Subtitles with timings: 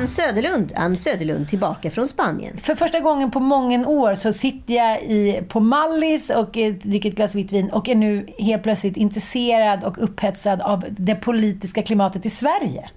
[0.00, 2.60] Ann Söderlund, Ann Söderlund tillbaka från Spanien.
[2.60, 7.08] För första gången på många år så sitter jag i, på Mallis och eh, dricker
[7.08, 11.82] ett glas vitt vin och är nu helt plötsligt intresserad och upphetsad av det politiska
[11.82, 12.90] klimatet i Sverige.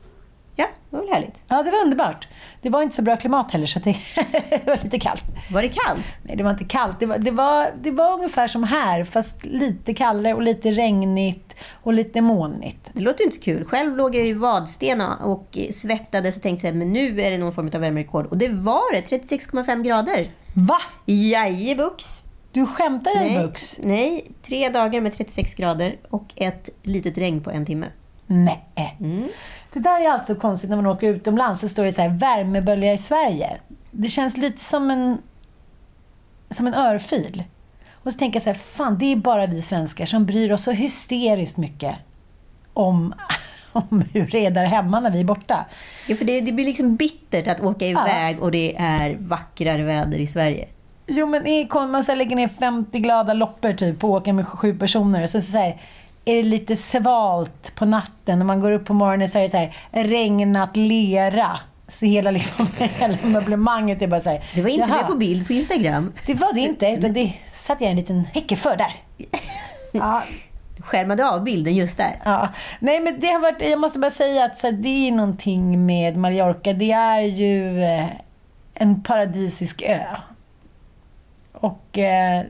[0.55, 1.45] Ja, det var väl härligt.
[1.47, 2.27] Ja, det var underbart.
[2.61, 3.95] Det var inte så bra klimat heller, så det
[4.65, 5.23] var lite kallt.
[5.51, 6.05] Var det kallt?
[6.21, 6.99] Nej, det var inte kallt.
[6.99, 11.55] Det var, det, var, det var ungefär som här, fast lite kallare och lite regnigt
[11.83, 12.89] och lite molnigt.
[12.93, 13.65] Det låter ju inte kul.
[13.65, 17.53] Själv låg jag i Vadsten och svettades och tänkte att men nu är det någon
[17.53, 18.25] form av värmerekord.
[18.25, 20.31] Och det var det, 36,5 grader.
[20.53, 20.77] Va?
[21.05, 22.23] Jajebux.
[22.51, 23.77] Du skämtar Jajebux?
[23.83, 27.87] nej, tre dagar med 36 grader och ett litet regn på en timme.
[28.27, 28.97] Nej.
[28.99, 29.27] Mm.
[29.73, 31.61] Det där är alltså konstigt när man åker utomlands.
[31.61, 33.57] Så står det så här, värmebölja i Sverige.
[33.91, 35.17] Det känns lite som en,
[36.49, 37.43] som en örfil.
[37.93, 40.63] Och så tänker jag så här, fan det är bara vi svenskar som bryr oss
[40.63, 41.95] så hysteriskt mycket
[42.73, 43.13] om,
[43.71, 45.65] om hur det är där hemma när vi är borta.
[46.07, 50.17] Ja, för det, det blir liksom bittert att åka iväg och det är vackrare väder
[50.17, 50.67] i Sverige.
[51.07, 55.23] Jo men man så lägger ner 50 glada loppor typ och åker med sju personer.
[55.23, 55.81] Och så, så här,
[56.25, 58.39] är det lite svalt på natten.
[58.39, 59.73] När man går upp på morgonen så är det så här,
[60.03, 61.59] regnat lera.
[61.87, 62.67] Så hela, liksom,
[62.99, 64.43] hela möblemanget är bara så här.
[64.55, 64.97] Det var inte jaha.
[64.97, 66.13] med på bild på Instagram.
[66.25, 66.87] Det var det inte.
[66.87, 68.93] Utan det satt jag en liten häcke för där.
[69.95, 70.23] Ja,
[70.77, 72.19] Du skärmade av bilden just där.
[72.25, 72.49] ja.
[72.79, 75.85] Nej men det har varit, jag måste bara säga att så här, det är någonting
[75.85, 76.73] med Mallorca.
[76.73, 78.07] Det är ju eh,
[78.73, 79.99] en paradisisk ö.
[81.53, 82.43] Och eh,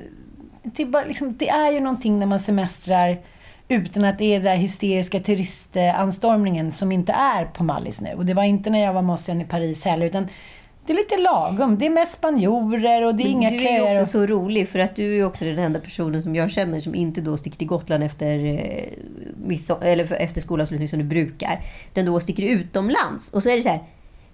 [0.63, 3.17] det, är bara, liksom, det är ju någonting när man semestrar
[3.73, 8.13] utan att det är den hysteriska turistanstormningen som inte är på Mallis nu.
[8.13, 10.05] Och det var inte när jag var med Ossian i Paris heller.
[10.05, 10.27] Utan
[10.85, 11.77] det är lite lagom.
[11.77, 13.77] Det är mest spanjorer och det är inga du är köer.
[13.77, 16.51] ju och- också så rolig för att du är också den enda personen som jag
[16.51, 21.61] känner som inte då sticker till Gotland efter, eh, eller efter skolavslutning som du brukar.
[21.91, 23.29] Utan då sticker du utomlands.
[23.33, 23.79] Och så är det så här.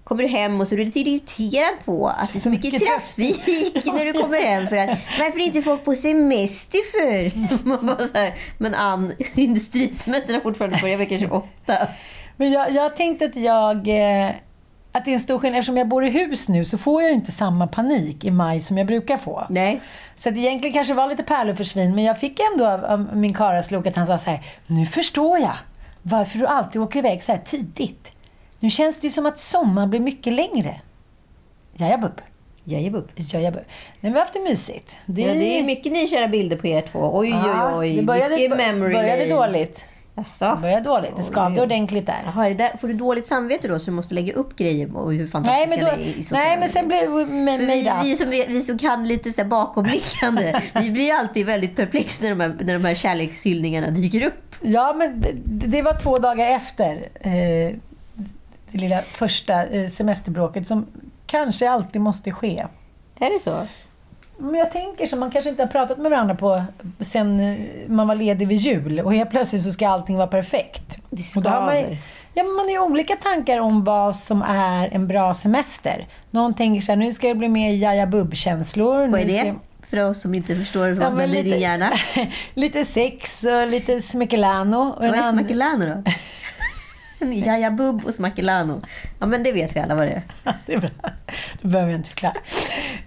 [0.09, 2.83] Kommer du hem och så är du lite irriterad på att det är så mycket
[2.83, 4.67] trafik när du kommer hem.
[4.67, 4.89] För att,
[5.19, 7.37] varför är inte folk på semester för?
[7.67, 11.47] Man bara så här, men Ann, industrisemestern har fortfarande börjat vecka 28.
[12.37, 13.87] Men jag, jag tänkte att jag...
[13.87, 14.31] Eh,
[14.91, 15.59] att det är en stor skillnad.
[15.59, 18.77] Eftersom jag bor i hus nu så får jag inte samma panik i maj som
[18.77, 19.45] jag brukar få.
[19.49, 19.81] Nej.
[20.15, 21.95] Så att egentligen kanske var lite pärlor för svin.
[21.95, 24.41] Men jag fick ändå av, av min karaslok att han sa så här.
[24.67, 25.55] Nu förstår jag
[26.01, 28.11] varför du alltid åker iväg så här tidigt.
[28.59, 30.81] Nu känns det ju som att sommaren blir mycket längre.
[31.73, 32.21] Jajabubb.
[32.63, 33.11] Jajebub.
[33.15, 33.61] Jajabubb.
[33.65, 34.95] Nej, men vi har haft det mysigt.
[35.05, 37.11] Det, Ja, det är mycket nykära bilder på er två.
[37.13, 37.95] Oj, Ja, oj, oj.
[37.95, 39.53] Det började, mycket memory började lanes.
[39.53, 39.85] dåligt.
[40.15, 40.45] Jaså?
[40.45, 41.15] Det började dåligt.
[41.17, 42.21] Det skavde ordentligt där.
[42.25, 44.97] Jaha, är det där, får du dåligt samvete då så du måste lägga upp grejer
[44.97, 48.15] och hur Nej fantastiska men, då, är i nej, men sen blev mig vi, vi,
[48.15, 52.57] som, vi som kan lite så bakomblickande, vi blir alltid väldigt perplex när de här,
[52.61, 54.55] när de här kärlekshyllningarna dyker upp.
[54.61, 57.75] Ja, men det, det var två dagar efter eh,
[58.71, 60.85] det lilla första eh, semesterbråket som
[61.25, 62.65] kanske alltid måste ske.
[63.19, 63.67] Är det så?
[64.37, 66.63] Men jag tänker så, man kanske inte har pratat med varandra på
[66.99, 67.57] sen eh,
[67.87, 70.97] man var ledig vid jul och helt plötsligt så ska allting vara perfekt.
[71.09, 71.97] Det har man, skaver.
[72.33, 76.07] ja, man har ju olika tankar om vad som är en bra semester.
[76.31, 79.07] Någon tänker så här, nu ska det bli mer jaja-bubb-känslor.
[79.07, 79.55] Vad är det?
[79.83, 81.91] För oss som inte förstår vad som händer i din hjärna.
[82.53, 86.11] lite sex och lite en Vad är smakelano då?
[87.19, 88.81] Jaja Bub och Smakelano.
[89.19, 90.53] Ja, men det vet vi alla vad det är.
[90.65, 90.89] det är bra.
[91.61, 92.35] Då behöver jag inte förklara.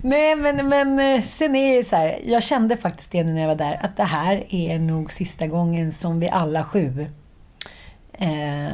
[0.02, 2.20] Nej, men, men eh, sen är det så här.
[2.24, 3.80] Jag kände faktiskt det när jag var där.
[3.82, 7.06] Att det här är nog sista gången som vi alla sju
[8.12, 8.72] eh,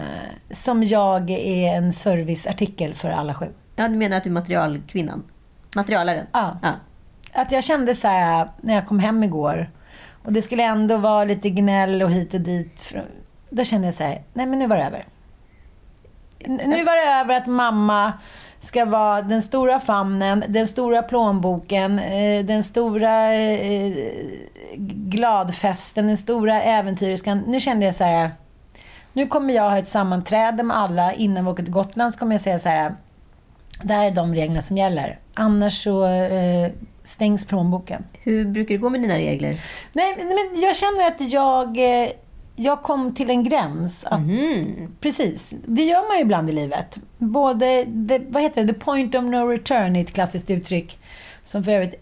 [0.50, 3.46] som jag är en serviceartikel för alla sju.
[3.76, 5.25] Ja, du menar att du är materialkvinnan?
[5.76, 6.26] Materialaren?
[6.32, 6.58] Ja.
[6.62, 6.73] ja.
[7.32, 9.70] Att jag kände så här när jag kom hem igår
[10.25, 12.94] och det skulle ändå vara lite gnäll och hit och dit.
[13.50, 15.05] Då kände jag så här, nej men nu var det över.
[16.46, 18.12] Nu var det över att mamma
[18.61, 23.93] ska vara den stora famnen, den stora plånboken, eh, den stora eh,
[25.08, 27.43] gladfesten, den stora äventyriskan.
[27.46, 28.31] Nu kände jag så här,
[29.12, 32.12] nu kommer jag ha ett sammanträde med alla innan vi åker till Gotland.
[32.12, 32.94] Så kommer jag säga så här,
[33.82, 35.19] det här är de reglerna som gäller.
[35.35, 36.70] Annars så eh,
[37.05, 38.05] stängs plånboken.
[38.23, 39.61] Hur brukar det gå med dina regler?
[39.93, 41.79] Nej, men jag känner att jag,
[42.58, 44.05] jag kom till en gräns.
[44.05, 44.93] Att, mm.
[45.00, 45.55] Precis.
[45.66, 46.99] Det gör man ju ibland i livet.
[47.19, 50.99] Både, the, vad heter det, the point of no return är ett klassiskt uttryck.
[51.44, 51.94] Som för övrigt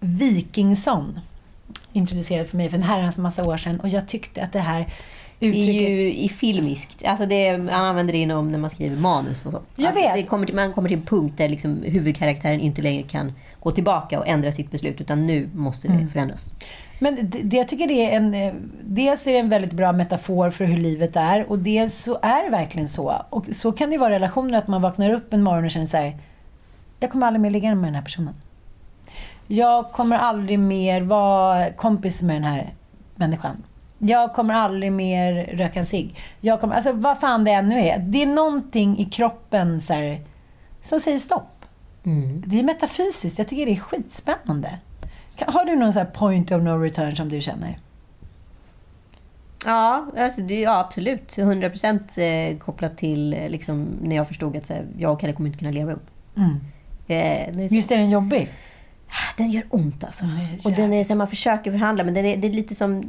[0.00, 1.20] Wikingsson
[1.92, 3.80] introducerade för mig för en herrans massa år sedan.
[3.80, 4.80] Och jag tyckte att det här
[5.40, 5.66] uttrycket...
[5.66, 7.04] Det är ju i filmiskt.
[7.04, 9.60] Alltså det, man använder det inom när man skriver manus och så.
[9.76, 10.14] Jag vet.
[10.14, 13.70] Det kommer till, man kommer till en punkt där liksom huvudkaraktären inte längre kan gå
[13.70, 15.00] tillbaka och ändra sitt beslut.
[15.00, 16.10] Utan nu måste det mm.
[16.10, 16.52] förändras.
[16.98, 18.34] Men det, det, jag tycker det är en...
[18.92, 21.50] Dels är det en väldigt bra metafor för hur livet är.
[21.50, 23.24] Och dels så är det verkligen så.
[23.30, 25.86] Och så kan det vara i relationer, att man vaknar upp en morgon och känner
[25.86, 26.16] så här,
[27.00, 28.34] Jag kommer aldrig mer ligga med den här personen.
[29.46, 32.74] Jag kommer aldrig mer vara kompis med den här
[33.14, 33.64] människan.
[33.98, 36.18] Jag kommer aldrig mer röka en cigg.
[36.40, 37.98] Jag kommer, alltså vad fan det ännu är.
[37.98, 40.20] Det är någonting i kroppen så här,
[40.82, 41.64] som säger stopp.
[42.04, 42.42] Mm.
[42.46, 43.38] Det är metafysiskt.
[43.38, 44.78] Jag tycker det är skitspännande.
[45.46, 47.78] Har du någon så point of no return som du känner?
[49.64, 51.38] Ja, alltså det, ja absolut.
[51.38, 55.32] 100 procent eh, kopplat till eh, liksom, när jag förstod att här, jag och Kalle
[55.32, 56.06] kommer inte kunna leva ihop.
[56.36, 56.56] Mm.
[57.06, 58.48] Är Visst är den jobbig?
[59.36, 60.24] Den gör ont alltså.
[60.24, 63.02] Mm, och den är så man försöker förhandla, men den är, det är lite som...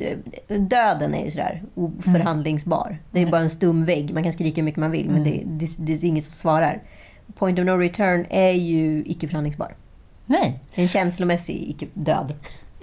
[0.48, 2.88] Döden är ju sådär oförhandlingsbar.
[2.88, 3.00] Mm.
[3.12, 4.14] Det är bara en stum vägg.
[4.14, 5.14] Man kan skrika hur mycket man vill, mm.
[5.14, 6.84] men det, det, det, är ingen som svarar.
[7.36, 9.76] Point of no return är ju icke förhandlingsbar.
[10.26, 10.60] Nej.
[10.76, 12.34] En känslomässig icke-död.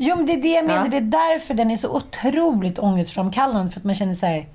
[0.00, 0.84] Jo, men det är det jag menar.
[0.84, 0.90] Ja.
[0.90, 3.72] Det är därför den är så otroligt ångestframkallande.
[3.72, 4.46] För att man känner så här,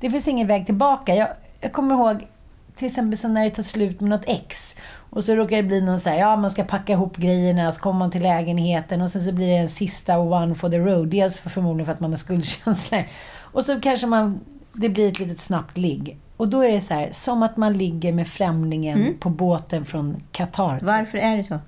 [0.00, 1.14] det finns ingen väg tillbaka.
[1.14, 1.28] Jag,
[1.60, 2.26] jag kommer ihåg
[2.74, 4.76] till exempel så när det tar slut med något ex.
[5.10, 7.80] Och så råkar det bli någon så här, ja man ska packa ihop grejerna, så
[7.80, 11.08] kommer man till lägenheten och sen så blir det en sista one for the road.
[11.08, 13.04] Dels för förmodligen för att man har skuldkänslor.
[13.40, 14.40] Och så kanske man,
[14.72, 16.18] det blir ett litet snabbt ligg.
[16.36, 19.18] Och då är det så här, som att man ligger med främlingen mm.
[19.18, 20.78] på båten från Qatar.
[20.82, 21.58] Varför är det så?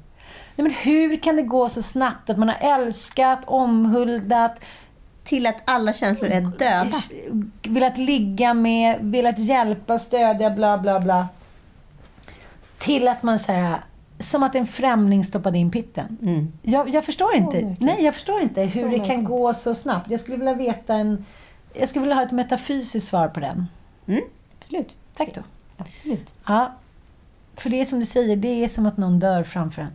[0.56, 2.30] Nej, men hur kan det gå så snabbt?
[2.30, 4.60] Att man har älskat, omhuldat,
[5.24, 6.90] till att alla känslor är döda.
[7.62, 11.28] Velat ligga med, velat hjälpa, stödja, bla bla bla.
[12.78, 13.84] Till att man säger
[14.18, 16.18] som att en främling stoppade in pitten.
[16.22, 16.52] Mm.
[16.62, 17.62] Jag, jag förstår så inte.
[17.62, 17.84] Mycket.
[17.84, 20.10] Nej, jag förstår inte hur så det kan gå så snabbt.
[20.10, 21.24] Jag skulle vilja veta en...
[21.74, 23.66] Jag skulle vilja ha ett metafysiskt svar på den.
[24.06, 24.22] Mm,
[24.60, 24.88] absolut.
[25.16, 25.40] Tack då.
[25.76, 26.32] Absolut.
[26.46, 26.72] Ja.
[27.56, 29.92] För det är som du säger, det är som att någon dör framför en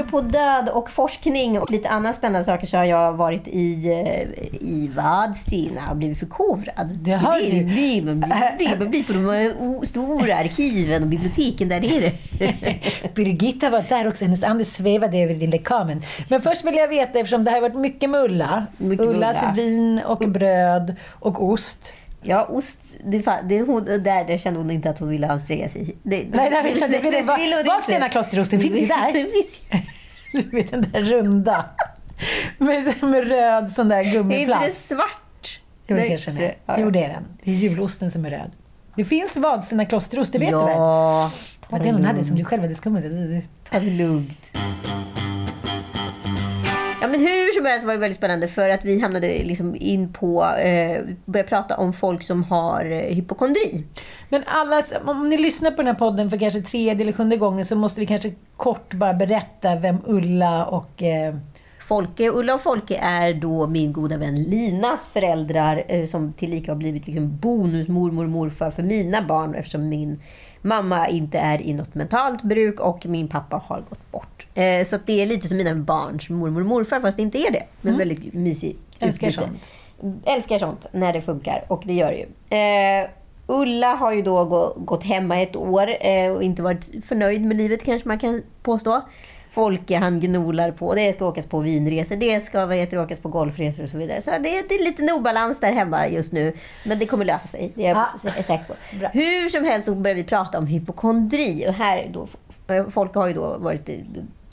[0.00, 4.44] apropå död och forskning och lite andra spännande saker så har jag varit i, eh,
[4.60, 6.98] i Vadstena och blivit förkovrad.
[6.98, 8.02] Det har det, du.
[8.02, 12.12] Man, blir, man blir på de stora arkiven och biblioteken där nere.
[13.14, 14.24] Birgitta var där också.
[14.24, 16.02] Hennes ande svävade över din lekamen.
[16.28, 18.66] Men först vill jag veta, eftersom det har varit mycket med Ulla.
[18.78, 19.52] Mycket Ullas Ulla.
[19.52, 21.92] vin och bröd och ost.
[22.22, 22.80] Ja, ost.
[23.04, 25.96] Det, det, hon, där, där kände hon inte att hon ville anstränga sig.
[26.02, 29.12] Det, Nej, där vill, det, det, det, Vadstena klosterosten finns ju där.
[29.12, 29.78] Det finns ju.
[30.32, 31.64] Du vet den där runda.
[32.58, 34.62] Med, med röd sån där gummiplast.
[34.62, 35.60] Är inte det svart?
[35.86, 36.56] Jo, det kanske den är.
[36.78, 37.24] Jo, det är den.
[37.44, 38.50] Det är julosten som är röd.
[38.96, 40.76] Det finns Vadstena klosterost, det vet ja, du väl?
[40.76, 41.30] Ja,
[41.70, 43.02] ta det Den hon hade som du själv hade skummat.
[43.70, 44.52] Ta det lugnt.
[47.06, 50.12] Ja, men hur som helst var det väldigt spännande för att vi hamnade liksom in
[50.12, 53.84] på, eh, började prata om folk som har eh, hypokondri.
[54.28, 57.64] Men alla, om ni lyssnar på den här podden för kanske tredje eller sjunde gången
[57.64, 61.34] så måste vi kanske kort bara berätta vem Ulla och eh...
[61.88, 62.30] Folke.
[62.30, 67.06] Ulla och Folke är då min goda vän Linas föräldrar eh, som tillika har blivit
[67.06, 70.20] liksom bonusmormor och morfar för mina barn eftersom min
[70.66, 74.46] mamma inte är i något mentalt bruk och min pappa har gått bort.
[74.54, 77.50] Eh, så det är lite som mina barns mormor och morfar, fast det inte är
[77.52, 77.62] det.
[77.80, 78.08] Men mm.
[78.08, 79.68] väldigt mysigt Älskar sånt.
[80.24, 82.58] Älskar sånt när det funkar, och det gör det ju.
[82.58, 83.10] Eh,
[83.48, 87.84] Ulla har ju då gått hemma ett år eh, och inte varit förnöjd med livet
[87.84, 89.02] kanske man kan påstå.
[89.50, 90.94] Folke han gnolar på.
[90.94, 94.20] Det ska åkas på vinresor, det ska vad heter, åkas på golfresor och så vidare.
[94.22, 94.38] Så det,
[94.68, 96.52] det är lite obalans där hemma just nu.
[96.84, 98.30] Men det kommer lösa sig, det är jag Ja.
[98.36, 98.96] är säker på.
[98.98, 99.08] Bra.
[99.08, 101.64] Hur som helst så börjar vi prata om hypokondri.
[101.68, 102.28] Och här då,
[102.90, 103.90] Folke har ju då varit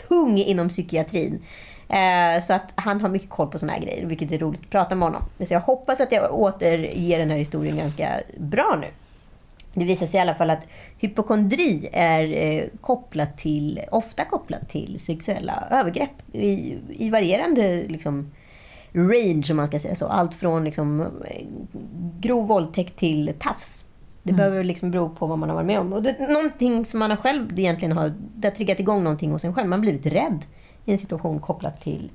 [0.08, 1.42] tung inom psykiatrin.
[1.90, 4.70] Eh, Så att han har mycket koll på såna här grejer, vilket är roligt att
[4.70, 5.24] prata med honom.
[5.48, 8.08] Så jag hoppas att jag återger den här historien ganska
[8.38, 8.88] bra nu.
[9.74, 15.00] Det visar sig i alla fall att hypokondri är eh, kopplat till, ofta kopplat till
[15.00, 18.32] sexuella övergrepp i, i varierande liksom,
[18.94, 20.08] range, om man ska säga så.
[20.08, 21.46] Allt från liksom, eh,
[22.20, 23.86] grov våldtäkt till tafs.
[24.24, 25.94] Det behöver liksom bero på vad man har varit med om.
[25.94, 29.44] Och det någonting som man har själv egentligen har, det har triggat igång någonting hos
[29.44, 29.70] en själv.
[29.70, 30.46] Man har blivit rädd
[30.86, 32.12] i en situation kopplat till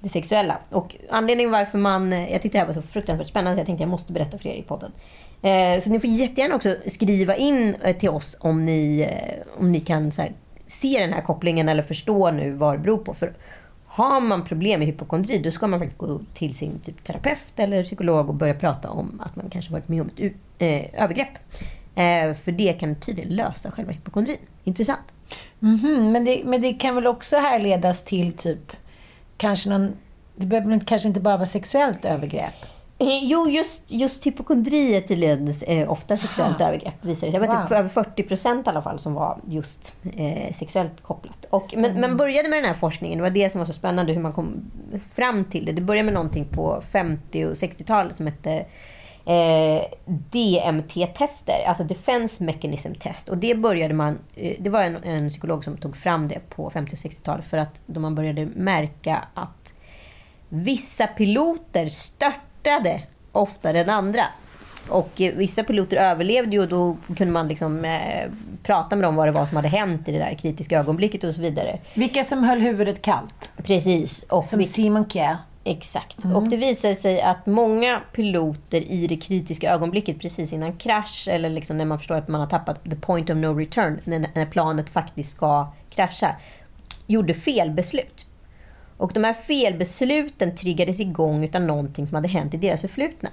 [0.00, 0.58] det sexuella.
[0.70, 2.12] Och anledningen varför man...
[2.12, 4.48] Jag tyckte det här var så fruktansvärt spännande så jag tänkte jag måste berätta för
[4.48, 4.92] er i podden.
[5.42, 9.72] Eh, så ni får jättegärna också skriva in eh, till oss om ni, eh, om
[9.72, 10.32] ni kan så här,
[10.66, 13.14] se den här kopplingen eller förstå nu vad det beror på.
[13.14, 13.32] För
[13.86, 17.82] har man problem med hypokondri då ska man faktiskt gå till sin typ, terapeut eller
[17.82, 21.28] psykolog och börja prata om att man kanske varit med om ett u- eh, övergrepp.
[21.94, 24.36] Eh, för det kan tydligen lösa själva hypokondrin.
[24.64, 25.14] Intressant.
[25.58, 28.72] Mhm, men, det, men det kan väl också härledas till typ
[29.36, 29.92] kanske någon...
[30.36, 32.54] Det behöver kanske inte bara vara sexuellt övergrepp?
[33.00, 37.40] Eh, Jo, just, just hypokondri är tydligen eh, ofta sexuellt övergrepp visar det sig.
[37.40, 37.62] Jag vet Wow.
[37.62, 41.44] typ över 40 procent i alla fall som var just eh, sexuellt kopplat.
[41.50, 44.12] Och, men man började med den här forskningen, det var det som var så spännande
[44.12, 44.70] hur man kom
[45.10, 45.72] fram till det.
[45.72, 48.66] Det började med någonting på 50 och 60-talet som hette
[49.26, 53.28] eh, DMT-tester, alltså Defense Mechanism Test.
[53.28, 56.70] Och det började man, eh, det var en, en psykolog som tog fram det på
[56.70, 59.74] 50 och 60-talet för att då man började märka att
[60.48, 61.88] vissa piloter
[62.60, 63.00] störtade
[63.32, 64.22] oftare än andra.
[64.88, 68.30] Och vissa piloter överlevde ju och då kunde man liksom, eh,
[68.62, 71.34] prata med dem vad det var som hade hänt i det där kritiska ögonblicket och
[71.34, 71.78] så vidare.
[71.94, 73.52] Vilka som höll huvudet kallt?
[73.62, 74.22] Precis.
[74.22, 75.36] Och Som vi- Simon Kjær.
[75.64, 76.24] Exakt.
[76.34, 81.50] Och det visar sig att många piloter i det kritiska ögonblicket precis innan krasch eller
[81.50, 84.46] liksom när man förstår att man har tappat the point of no return, när, när
[84.46, 86.36] planet faktiskt ska krascha,
[87.06, 88.26] gjorde fel beslut.
[89.00, 93.30] Och de här felbesluten triggades igång utav någonting som hade hänt i deras förflutna.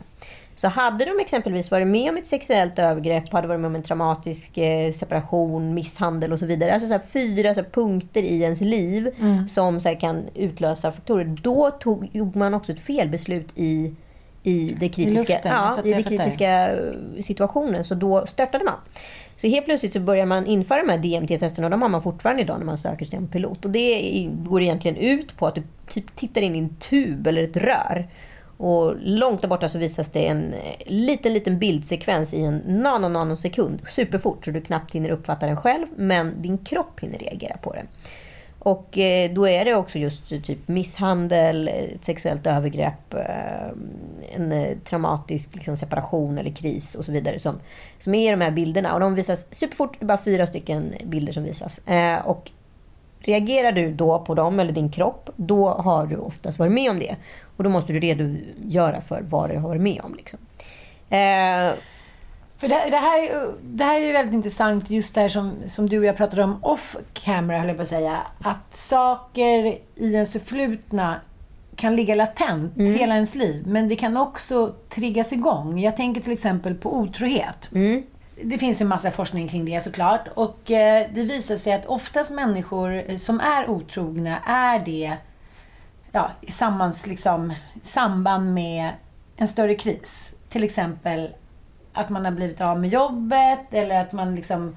[0.56, 3.84] Så hade de exempelvis varit med om ett sexuellt övergrepp, hade varit med om en
[3.84, 6.74] traumatisk eh, separation, misshandel och så vidare.
[6.74, 9.16] Alltså så här, fyra så här, punkter i ens liv
[9.48, 11.26] som så kan utlösa faktorer.
[11.26, 13.96] Då tog, gjorde man också ett felbeslut i,
[14.44, 17.84] i, det kritiska, luften, jag ja, i det kritiska eh, situationen.
[17.84, 18.80] Så då störtade man.
[19.38, 22.42] Så helt plötsligt så börjar man införa de här DMT-testerna och de har man fortfarande
[22.42, 23.66] idag när man söker sig en pilot.
[23.66, 27.44] Och det går egentligen ut på att du typ tittar in i en tub eller
[27.44, 28.08] ett rör.
[28.58, 33.08] Och långt där borta så visas det en eh, liten, liten bildsekvens i en nano,
[33.08, 33.82] nanosekund.
[33.88, 37.88] Superfort så du knappt hinner uppfatta den själv, men din kropp hinner reagera på den.
[38.68, 43.16] Och eh, då är det också just eh, typ misshandel, eh, sexuellt övergrepp,
[44.36, 47.60] en traumatisk liksom, separation eller kris och så vidare som,
[48.00, 48.94] som är i de här bilderna.
[48.94, 51.82] Och de visas superfort, det är bara fyra stycken bilder som visas.
[52.24, 52.52] Och
[53.20, 57.00] reagerar du då på dem eller din kropp, då har du oftast varit med om
[57.00, 57.16] det.
[57.58, 60.16] Och då måste du redogöra för vad du har varit med om.
[60.16, 60.40] Liksom.
[62.60, 65.90] För det, det, här, det här är ju väldigt intressant, just det här som, som
[65.90, 68.20] du och jag pratade om off camera, höll jag på att säga.
[68.40, 71.16] Att saker i ens förflutna
[71.76, 75.80] kan ligga latent hela ens liv, men det kan också triggas igång.
[75.80, 77.70] Jag tänker till exempel på otrohet.
[77.74, 78.04] mm,
[78.44, 80.28] Det finns ju massa forskning kring det såklart.
[80.36, 85.18] Och eh, det visar sig att oftast människor som är otrogna är det
[86.12, 88.90] ja, i sammans, liksom, samband med
[89.38, 90.30] en större kris.
[90.50, 91.30] Till exempel
[91.98, 94.76] att man har blivit av med jobbet eller att man liksom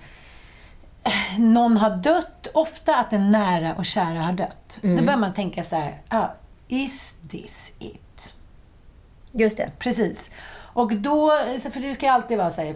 [1.05, 2.47] eh, någon har dött.
[2.55, 4.79] Ofta att en nära och kära har dött.
[4.83, 6.29] Då börjar man tänka så här, ah,
[6.69, 8.11] is this it?
[9.33, 9.71] just det.
[9.79, 10.31] Precis.
[10.73, 11.31] Och då,
[11.73, 12.75] för det ska ju alltid vara så här.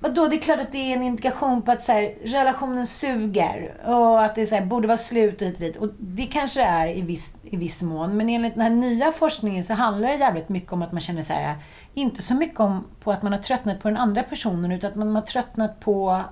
[0.00, 3.74] Då, det är klart att det är en indikation på att så här, relationen suger
[3.86, 5.76] och att det så här, borde vara slut och hit och dit.
[5.76, 8.16] Och det kanske är i viss, i viss mån.
[8.16, 11.22] Men enligt den här nya forskningen så handlar det jävligt mycket om att man känner
[11.22, 11.56] så här,
[12.00, 14.96] inte så mycket om på att man har tröttnat på den andra personen utan att
[14.96, 16.24] man har tröttnat på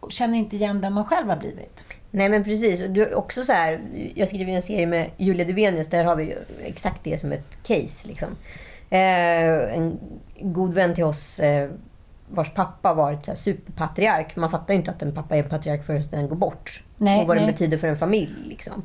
[0.00, 1.84] och känner inte igen den man själv har blivit.
[2.10, 2.82] Nej men precis.
[2.82, 3.80] Och du också så här,
[4.14, 7.32] jag skriver ju en serie med Julia Duvenius, där har vi ju exakt det som
[7.32, 8.08] ett case.
[8.08, 8.28] Liksom.
[8.90, 9.98] Eh, en
[10.40, 11.70] god vän till oss eh,
[12.28, 14.36] vars pappa var ett så här superpatriark.
[14.36, 16.82] Man fattar ju inte att en pappa är en patriark förrän den går bort.
[16.96, 17.46] Nej, och vad nej.
[17.46, 18.34] det betyder för en familj.
[18.44, 18.82] Liksom.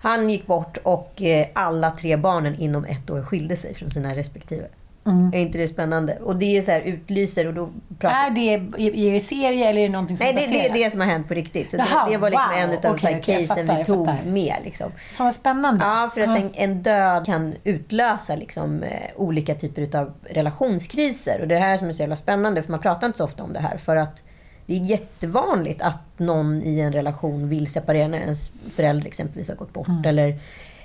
[0.00, 4.14] Han gick bort och eh, alla tre barnen inom ett år skilde sig från sina
[4.14, 4.68] respektive.
[5.06, 6.18] Är inte det spännande?
[6.22, 8.26] Och det är så här, utlyser och då pratar...
[8.26, 10.84] Är det i er serie eller är det någonting som Nej, är det, det är
[10.84, 11.70] det som har hänt på riktigt.
[11.70, 12.58] Så Jaha, det, det var liksom wow.
[12.58, 14.56] en av de okej, jag casen fattar, vi tog med.
[14.64, 14.92] Liksom.
[15.16, 15.84] Fan vad spännande.
[15.84, 16.42] Ja, för att Ja.
[16.54, 21.40] en, död kan utlösa liksom, eh, olika typer av relationskriser.
[21.40, 23.24] Och det är det här som är så jävla spännande, för man pratar inte så
[23.24, 23.76] ofta om det här.
[23.76, 24.22] För att
[24.66, 29.56] det är jättevanligt att någon i en relation vill separera när ens förälder exempelvis har
[29.56, 29.88] gått bort.
[29.88, 30.04] Mm.
[30.04, 30.40] Eller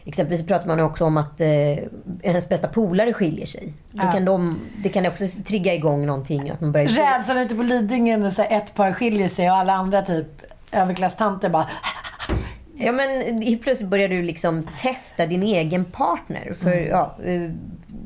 [0.05, 1.77] exempelvis pratar man också om att eh,
[2.23, 3.73] ens bästa polare skiljer sig.
[3.91, 4.11] Då Ja.
[4.11, 6.49] kan de, det kan också trigga igång någonting.
[6.49, 10.01] Att man börjar Rädslan ute på Lidingö när ett par skiljer sig och alla andra
[10.01, 10.27] typ
[10.71, 11.67] överklasstanter bara
[12.75, 13.07] Ja, men
[13.63, 16.53] plötsligt börjar du liksom testa din egen partner.
[16.59, 17.49] För ja, eh,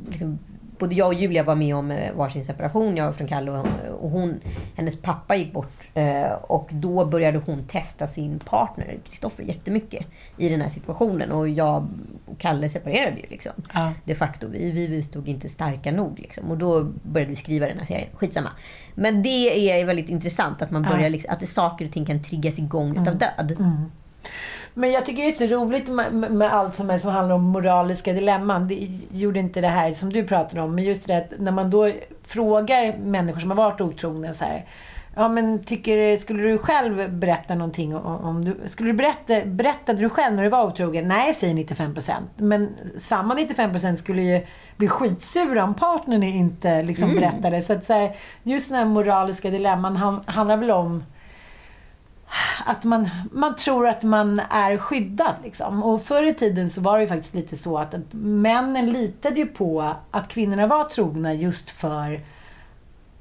[0.10, 0.40] liksom,
[0.80, 2.98] både jag och Julia var med om eh, varsin separation.
[2.98, 3.68] Jag var från Kalle och,
[4.02, 4.40] och hon,
[4.76, 5.85] hennes pappa gick bort.
[5.96, 10.06] Eh, Och då började hon testa sin partner, Kristoffer, jättemycket
[10.38, 11.32] i den här situationen.
[11.32, 11.88] Och jag
[12.26, 13.52] och Kalle separerade ju liksom.
[13.74, 13.94] Ja.
[14.04, 14.48] De facto.
[14.48, 16.20] Vi, vi, stod inte starka nog.
[16.20, 16.52] Liksom.
[16.52, 18.10] Och då började vi skriva den här serien.
[18.14, 18.50] Skitsamma.
[18.94, 22.24] Men det är väldigt intressant att man börjar, liksom, att det, saker och ting kan
[22.24, 23.58] triggas igång utav död.
[24.74, 27.36] Men jag tycker det är så roligt med, med med allt som, är, som handlar
[27.36, 28.68] om moraliska dilemman.
[28.68, 30.76] Det gjorde inte det här som du pratade om.
[30.76, 31.92] Men just det att när man då
[32.24, 34.66] frågar människor som har varit otrogna så här.
[35.18, 38.58] Ja men tycker, skulle du själv berätta någonting om, om du...
[38.66, 41.08] Skulle du berätta, berättade du själv när du var otrogen?
[41.08, 42.12] Nej, säger 95%.
[42.38, 44.46] Men samma 95% skulle ju
[44.78, 47.62] bli skitsura om partnern inte liksom berättade.
[47.62, 51.04] Så att så här, just den här moraliska dilemman han- handlar väl om
[52.66, 55.34] att man, man tror att man är skyddad.
[55.44, 55.84] Liksom.
[55.84, 59.36] Och förr i tiden så var det ju faktiskt lite så att, att männen litade
[59.36, 62.20] ju på att kvinnorna var trogna just för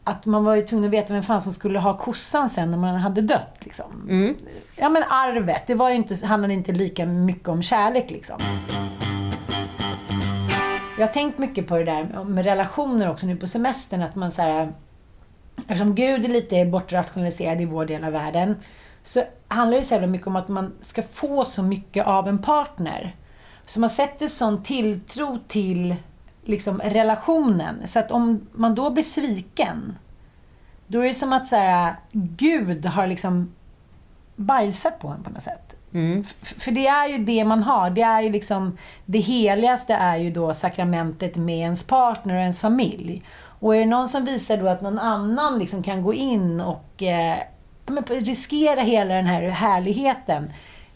[0.04, 2.78] att man var ju tvungen att veta vem fan som skulle ha kossan sen när
[2.78, 3.56] man hade dött.
[3.61, 4.06] Liksom.
[4.76, 8.11] Ja men arvet, det var inte, handlade inte lika mycket om kärlek.
[8.11, 8.40] Liksom.
[10.99, 14.02] Jag har tänkt mycket på det där med relationer också nu på semestern.
[14.02, 14.73] Att man så här,
[15.56, 18.56] Eftersom Gud är lite bortrationaliserad i vår del av världen
[19.04, 22.38] så handlar det så jävla mycket om att man ska få så mycket av en
[22.38, 23.16] partner.
[23.66, 25.96] Så man sätter sån tilltro till
[26.44, 27.88] liksom, relationen.
[27.88, 29.98] Så att om man då blir sviken,
[30.86, 33.52] då är det som att så här, Gud har liksom
[34.36, 35.75] bajsat på en på något sätt.
[36.42, 37.90] F- För det är ju det man har.
[37.90, 42.60] Det är ju liksom det heligaste är ju då sakramentet med ens partner och ens
[42.60, 43.23] familj.
[43.60, 47.02] Och är det någon som visar då att någon annan liksom kan gå in och
[47.02, 47.36] eh,
[48.08, 50.50] riskera hela den här härligheten.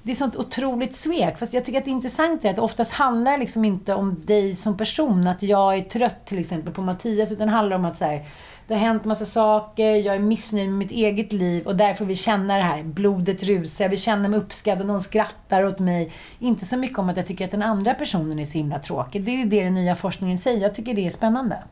[0.09, 1.38] Det är sånt otroligt svek.
[1.38, 4.55] Fast jag tycker att det intressanta är att oftast handlar det liksom inte om dig
[4.55, 5.27] som person.
[5.27, 7.33] Att jag är trött till exempel på Mattias.
[7.33, 8.25] Utan det handlar om att så här,
[8.68, 12.16] det har hänt massa saker, jag är missnöjd med mitt eget liv och därför vill
[12.16, 12.83] känna det här.
[12.83, 16.12] Blodet rusar, jag vill känna mig uppskattad, någon skrattar åt mig.
[16.38, 19.22] Inte så mycket om att jag tycker att den andra personen är så himla tråkig.
[19.24, 20.62] Det är det den nya forskningen säger.
[20.62, 21.62] Jag tycker det är spännande.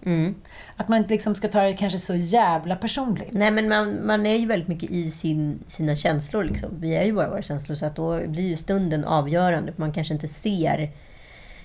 [0.77, 3.33] Att man inte liksom ska ta det kanske så jävla personligt.
[3.33, 6.45] Nej, men man, man är ju väldigt mycket i sin, sina känslor.
[6.45, 6.71] Liksom.
[6.81, 9.73] Vi är ju bara våra känslor, så att då blir ju stunden avgörande.
[9.77, 10.93] Man kanske inte ser...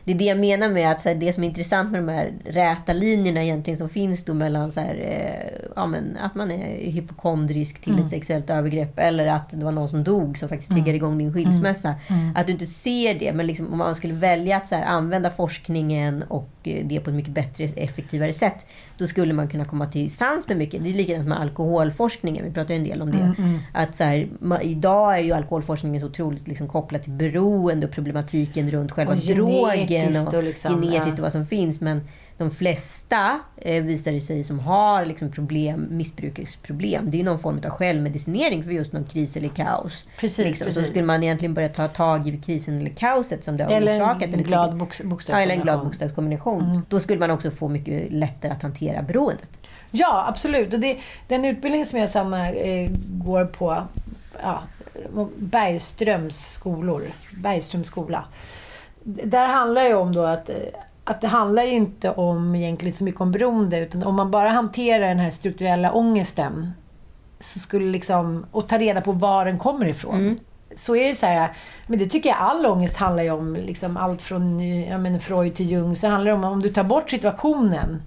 [0.03, 2.11] Det är det jag menar med att så här, det som är intressant med de
[2.11, 6.51] här räta linjerna egentligen som finns då mellan så här, eh, ja, men, att man
[6.51, 10.71] är hypokondrisk till ett sexuellt övergrepp eller att det var någon som dog som faktiskt
[10.71, 11.95] triggade igång din skilsmässa.
[12.35, 15.29] Att du inte ser det, men liksom, om man skulle välja att så här, använda
[15.29, 18.65] forskningen och eh, det på ett mycket bättre, effektivare sätt,
[19.01, 20.83] då skulle man kunna komma till sans med mycket.
[20.83, 23.35] Det är likadant med alkoholforskningen, vi pratar ju en del om det.
[23.73, 27.93] Att så här, ma- idag är ju alkoholforskningen så otroligt liksom kopplad till beroende och
[27.93, 31.13] problematiken runt själva Och drogen och, och liksom, genetiskt ja.
[31.13, 31.81] och vad som finns.
[31.81, 32.01] Men
[32.41, 37.11] de flesta eh, visar det sig som har liksom problem, missbruksproblem.
[37.11, 40.05] Det är någon form av självmedicinering för just någon kris eller kaos.
[40.19, 40.67] Precis, liksom.
[40.67, 40.89] Så precis.
[40.89, 44.23] skulle man egentligen börja ta tag i krisen eller kaoset som det har Eller orsakat.
[44.23, 46.59] en eller glad triggat- boks- Ja, eller en glad bokstavskombination.
[46.59, 46.85] bokstavskombination.
[46.89, 49.49] Då skulle man också få mycket lättare att hantera beroendet.
[49.91, 50.73] Ja, absolut.
[50.73, 53.83] Och det, den utbildning som jag Sanna eh, går på,
[54.43, 54.63] ja,
[55.37, 58.25] Bergströms skolor, Bergströms skola.
[59.03, 60.55] Där handlar det om då att, eh,
[61.11, 65.07] att det handlar inte om egentligen så mycket om beroende, utan om man bara hanterar
[65.07, 66.71] den här strukturella ångesten
[67.39, 70.39] så skulle liksom, och ta reda på var den kommer ifrån.
[70.75, 71.49] Så är det så här,
[71.87, 73.55] men det tycker jag all ångest handlar ju om.
[73.55, 75.95] Liksom allt från eh, ja, men Freud till Jung.
[75.95, 78.01] Så handlar det om om du tar bort situationen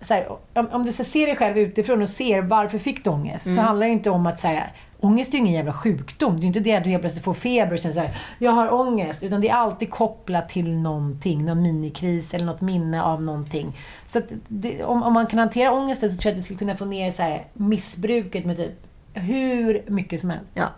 [0.00, 3.10] så här, om, om du så ser dig själv utifrån och ser varför fick du
[3.10, 4.62] ångest, så handlar det inte om att säga
[5.00, 6.40] Ångest är ju ingen jävla sjukdom.
[6.40, 8.52] Det är inte det att du helt plötsligt får feber och känner så här, jag
[8.52, 9.22] har ångest.
[9.22, 11.44] Utan det är alltid kopplat till någonting.
[11.44, 13.76] Någon minikris eller något minne av någonting.
[14.06, 16.76] Så det, om, om man kan hantera ångesten så tror jag att det skulle kunna
[16.76, 20.52] få ner så här, missbruket med typ hur mycket som helst.
[20.54, 20.68] Ja.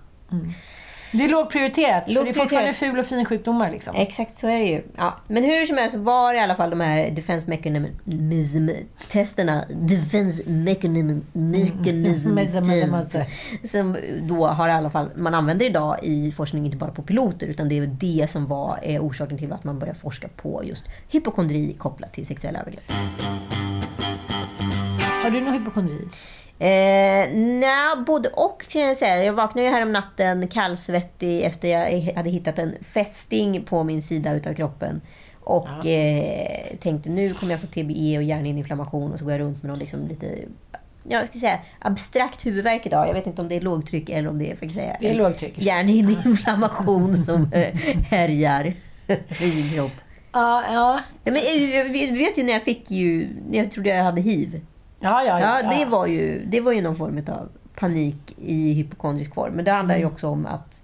[1.12, 2.04] Det är lågprioriterat.
[2.04, 3.94] För det är fortfarande ful och fin sjukdomar liksom.
[3.96, 4.82] Exakt, så är det ju.
[4.96, 5.16] Ja.
[5.28, 12.36] Men hur som helst var i alla fall de här defense mechanism-testerna, defense mechanism, mechanism
[12.36, 13.16] test,
[13.64, 17.46] som då har i alla fall, man använder idag i forskning inte bara på piloter,
[17.46, 20.84] utan det är det som var är orsaken till att man började forska på just
[21.08, 22.84] hypokondri kopplat till sexuella övergrepp.
[25.22, 26.08] Har du någon hypokondri?
[26.60, 29.24] Eh, nej, både och kan jag säga.
[29.24, 34.02] Jag vaknade ju här om natten kallsvettig efter jag hade hittat en fästing på min
[34.02, 35.00] sida utav kroppen.
[35.40, 39.62] Och eh, tänkte nu kommer jag få TBE och hjärninflammation och så går jag runt
[39.62, 40.26] med någon liksom lite
[41.08, 43.08] jag ska säga, abstrakt huvudvärk idag.
[43.08, 45.14] Jag vet inte om det är lågtryck eller om det är, att säga, Det är
[45.14, 45.54] lågtryck.
[45.56, 47.74] hjärninflammation som eh,
[48.10, 48.74] härjar
[49.40, 49.92] i min kropp.
[50.32, 51.00] Ja, ja.
[51.24, 54.60] Men, eh, vi vet ju när jag fick ju, när jag trodde jag hade hiv.
[55.00, 59.34] Ja, ja, Ja, det var ju, det var ju någon form av panik i hypokondrisk
[59.34, 59.52] form.
[59.54, 60.82] Men det handlar ju också om att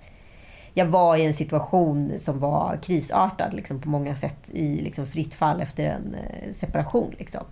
[0.74, 5.34] jag var i en situation som var krisartad liksom, på många sätt i liksom, fritt
[5.34, 7.14] fall efter en eh, separation.
[7.18, 7.44] Liksom.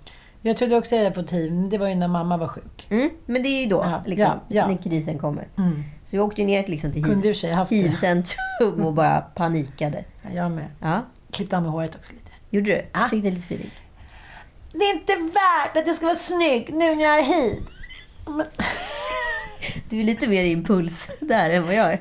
[0.44, 2.86] Jag trodde också jag hiv, men det var ju när mamma var sjuk.
[2.90, 4.66] Mm, men det är ju då, Ja, liksom, ja, ja.
[4.68, 5.48] när krisen kommer.
[5.58, 5.82] Mm.
[6.04, 10.04] Så jag åkte ner liksom, till Kunde hiv, hiv-centrum och bara panikade.
[10.22, 10.66] Ja, Jag med.
[10.80, 12.30] Ja, Klippte av mig håret också lite.
[12.50, 12.86] gjorde du?
[12.92, 13.08] Ja.
[13.10, 13.70] Fick du lite feeling?
[14.72, 17.62] Det är inte värt att jag ska vara snygg nu när jag är hiv.
[18.26, 18.46] Men,
[19.90, 21.98] Du är lite mer impuls där än vad jag är.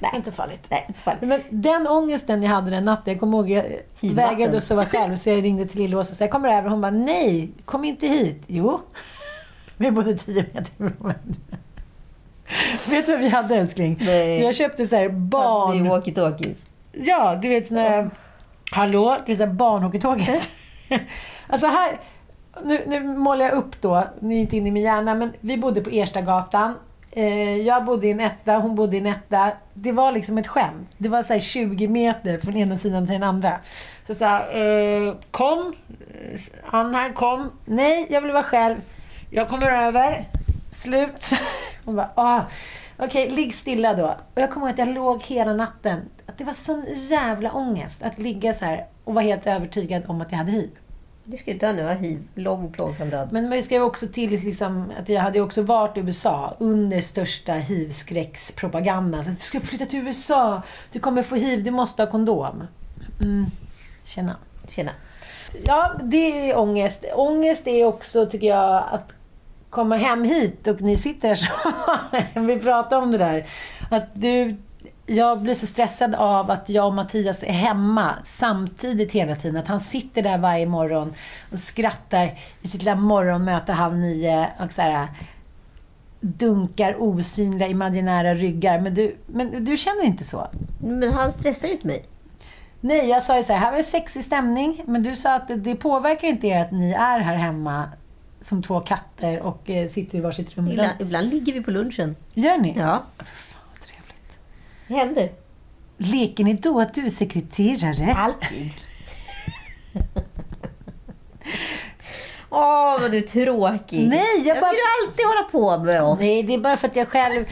[0.00, 0.64] nej, inte farligt.
[0.68, 1.22] Nej, inte farligt.
[1.22, 5.16] Men den ångesten jag hade den natten, jag kommer ihåg, jag vägrade att sova själv,
[5.16, 6.68] så jag ringde till Lill-Åsa och sa, jag kommer över.
[6.70, 8.42] Hon bara, nej, kom inte hit.
[8.46, 8.80] Jo.
[9.76, 11.34] Vi bodde tio meter från varandra.
[12.90, 13.98] Vet du vad vi hade älskling?
[14.00, 14.40] Nej.
[14.42, 15.86] Jag köpte så här Det är barn...
[15.90, 16.56] walkie-talkies.
[16.92, 18.10] Ja, du vet såna här...
[18.72, 19.18] Hallå?
[19.26, 20.48] Det är så här barnhockeytåget.
[21.46, 22.00] alltså här...
[22.64, 25.58] Nu, nu målar jag upp då, ni är inte inne i min hjärna, men vi
[25.58, 26.74] bodde på Erstagatan.
[27.10, 29.52] Eh, jag bodde i en etta, hon bodde i en etta.
[29.74, 30.94] Det var liksom ett skämt.
[30.98, 33.58] Det var så här 20 meter från ena sidan till den andra.
[34.06, 35.74] Så sa eh, kom.
[36.64, 37.50] han här, kom.
[37.64, 38.76] Nej, jag vill vara själv.
[39.30, 40.28] Jag kommer över.
[40.70, 41.30] Slut.
[41.84, 42.40] Hon bara, ah.
[42.96, 44.16] Okej, ligg stilla då.
[44.34, 46.00] Och jag kommer ihåg att jag låg hela natten.
[46.26, 50.20] Att det var sån jävla ångest att ligga så här och vara helt övertygad om
[50.20, 50.70] att jag hade hiv.
[51.24, 52.28] Du ska ju dö nu av hiv.
[52.34, 53.28] Lång plågsam död.
[53.32, 57.00] Men man ska ju också till liksom, att jag hade också varit i USA under
[57.00, 59.24] största hiv-skräckspropagandan.
[59.24, 62.66] Så att du ska flytta till USA, du kommer få hiv, du måste ha kondom.
[63.20, 63.46] Mm.
[64.04, 64.36] Tjena.
[64.68, 64.92] Tjena.
[65.64, 67.04] Ja, det är ångest.
[67.14, 69.12] Ångest är också, tycker jag, att
[69.70, 71.34] komma hem hit och ni sitter här
[72.34, 73.46] så vi pratar om det där.
[73.90, 74.56] Att du,
[75.06, 79.56] jag blir så stressad av att jag och Mattias är hemma samtidigt hela tiden.
[79.56, 81.14] Att han sitter där varje morgon
[81.52, 85.08] och skrattar i sitt lilla morgonmöte halv nio och så här,
[86.20, 88.80] dunkar osynliga imaginära ryggar.
[88.80, 90.48] Men du, men du känner inte så?
[90.78, 92.04] Men han stressar ju inte mig.
[92.80, 95.48] Nej, jag sa ju så här, här var det sexig stämning, men du sa att
[95.48, 97.88] det, det påverkar inte er att ni är här hemma
[98.40, 100.68] som två katter och eh, sitter i varsitt rum.
[100.68, 102.16] Ibland, ibland ligger vi på lunchen.
[102.34, 102.74] Gör ni?
[102.78, 104.38] Ja, Fan, vad trevligt.
[104.81, 105.32] det händer.
[105.98, 108.12] Leker ni då att du är sekreterare?
[108.16, 108.70] Alltid.
[112.50, 114.08] Åh, vad du är tråkig.
[114.08, 115.42] Nej, jag jag bara- ska du alltid hålla
[115.78, 116.20] på med oss.
[116.20, 117.44] Nej, det är bara för att jag själv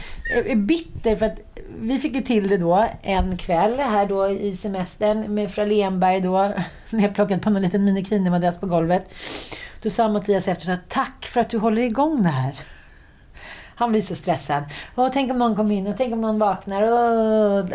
[0.45, 1.15] är bitter.
[1.15, 1.39] För att
[1.79, 6.21] vi fick ju till det då en kväll här då i semestern med Fra Lenberg
[6.21, 6.37] då.
[6.89, 9.13] När jag plockat på någon liten minikini-madrass på golvet.
[9.81, 12.55] Då sa Mattias efter så här, tack för att du håller igång det här.
[13.81, 14.63] Han blir så stressad.
[14.95, 16.81] Och tänk om någon kommer in och tänk om någon vaknar.
[16.81, 17.69] Och...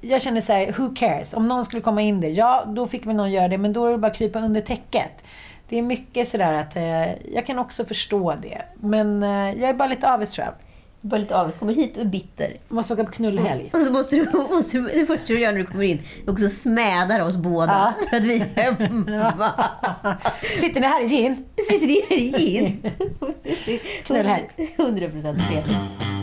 [0.00, 1.34] jag känner så här, who cares?
[1.34, 3.58] Om någon skulle komma in där, ja då fick vi någon göra det.
[3.58, 5.24] Men då är det bara att krypa under täcket.
[5.68, 8.62] Det är mycket sådär att eh, jag kan också förstå det.
[8.74, 10.54] Men eh, jag är bara lite avis tror jag.
[11.00, 11.56] Bara lite avis.
[11.56, 12.56] Kommer hit och är bitter.
[12.68, 13.70] Måste åka på knullhelg.
[13.72, 16.32] Och så måste du, måste du, det första du gör när du kommer in är
[16.32, 17.94] också smädar oss båda.
[18.10, 19.52] För att vi är hemma.
[20.56, 21.44] Sitter ni här i gin?
[21.70, 22.82] Sitter ni här i gin?
[24.04, 24.48] Knullhelg.
[24.76, 26.19] 100% fel.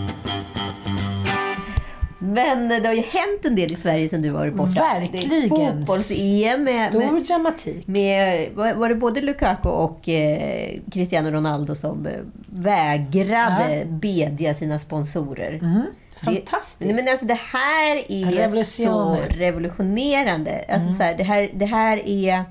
[2.28, 4.72] Men det har ju hänt en del i Sverige sen du varit borta.
[5.00, 5.30] Verkligen.
[5.42, 7.88] Det fotbolls-EM med, Stor med, dramatik.
[7.88, 12.12] med, var var det både Lukaku och eh, Cristiano Ronaldo som eh,
[12.46, 15.54] vägrade bedja sina sponsorer.
[15.54, 15.82] Mm.
[16.22, 16.80] Det- Fantastiskt.
[16.92, 20.66] Nej, men alltså det här är så revolutionerande.
[20.70, 22.44] Alltså så här, det, här, det, här är,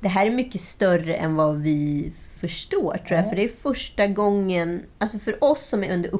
[0.00, 3.28] det här är mycket större än vad vi förstår, tror jag.
[3.28, 6.14] För det är första gången, alltså för oss som är under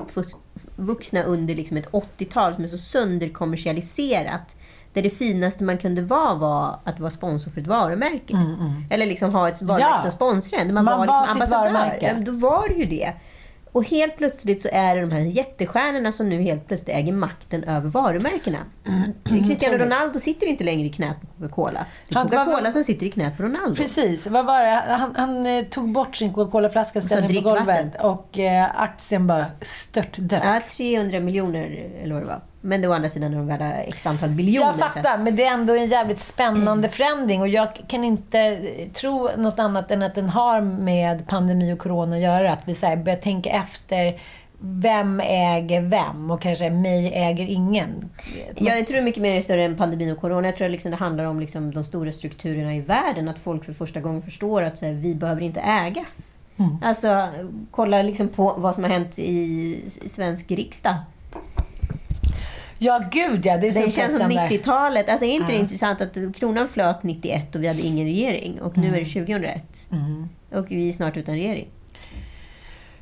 [0.78, 4.56] uppvuxna under liksom ett 80-tal som är så sönderkommersialiserat,
[4.92, 8.36] där det finaste man kunde vara var att vara sponsor för ett varumärke.
[8.90, 10.02] Eller liksom ha ett varumärke Mm, Ja.
[10.02, 10.74] som sponsrar en.
[10.74, 11.72] Man, Man var, var liksom ambassadör.
[11.72, 12.22] varumärke.
[12.26, 13.12] Då var det ju det.
[13.78, 17.64] Och helt plötsligt så är det de här jättestjärnorna som nu helt plötsligt äger makten
[17.64, 18.58] över varumärkena.
[19.24, 21.86] Cristiano Ronaldo sitter inte längre i knät på Coca-Cola.
[22.08, 23.76] Det är Coca-Cola som sitter i knät på Ronaldo.
[23.76, 24.94] Precis, vad var det?
[24.94, 28.00] Han, han eh, tog bort sin Coca-Cola-flaska, ställde den på golvet vatten.
[28.00, 30.42] och eh, aktien bara störtdök.
[30.44, 32.40] Ja, 300 miljoner eller vad det var.
[32.60, 34.74] Men å andra sidan är de värda x antal biljoner.
[34.78, 38.58] Jag fattar, men det är ändå en jävligt spännande förändring och jag kan inte
[38.94, 42.52] tro något annat än att den har med pandemi och corona att göra.
[42.52, 44.20] Att vi så här börjar tänka efter
[44.60, 48.10] vem äger vem och kanske mig äger ingen.
[48.54, 50.48] Ja, jag tror mycket mer är större än pandemin och corona.
[50.48, 53.28] Jag tror liksom det handlar om liksom de stora strukturerna i världen.
[53.28, 56.36] Att folk för första gången förstår att här, vi behöver inte ägas.
[56.82, 57.28] Alltså,
[57.70, 60.94] kolla liksom på vad som har hänt i svensk riksdag.
[62.78, 63.56] Ja, gud ja.
[63.56, 64.56] Det är så Det känns som upphetsande.
[64.56, 65.08] 90-talet.
[65.08, 68.60] Alltså, är inte det intressant att kronan flöt 91 och vi hade ingen regering?
[68.62, 69.88] Och nu är det 2001.
[70.52, 71.68] Och vi är snart utan regering.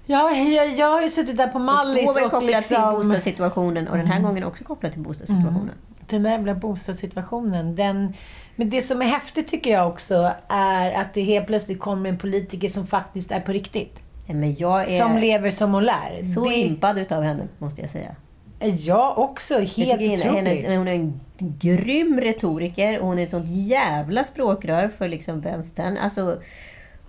[0.07, 2.77] Ja, jag, jag har ju suttit där på Mallis Då var det och kopplat till
[2.77, 2.91] liksom...
[2.95, 5.75] bostadssituationen och den här gången också kopplat till bostadssituationen.
[6.07, 7.77] Den där jävla bostadssituationen.
[7.77, 8.13] Den,
[8.57, 12.19] men det som är häftigt tycker jag också är att det helt plötsligt kommer en
[12.19, 14.01] politiker som faktiskt är på riktigt.
[14.27, 16.25] Ja, Men jag är Som lever som hon lär.
[16.35, 18.17] så det impad utav henne, måste jag säga.
[18.61, 19.55] Jag också.
[19.55, 24.25] Helt Jag tycker hennes, hon är en grym retoriker och hon är ett sånt jävla
[24.25, 25.97] språkrör för liksom vänstern.
[25.97, 26.41] Alltså,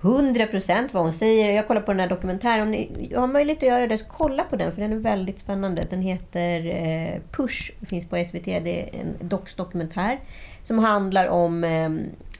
[0.01, 1.51] 100% vad hon säger.
[1.51, 2.61] Jag kollar på den här dokumentären.
[2.61, 4.71] Om ni har möjlighet att göra det, så kolla på den.
[4.71, 5.87] För den är väldigt spännande.
[5.89, 7.71] Den heter eh, Push.
[7.87, 8.45] finns på SVT.
[8.45, 10.19] Det är en dox-dokumentär.
[10.63, 11.89] Som handlar om eh,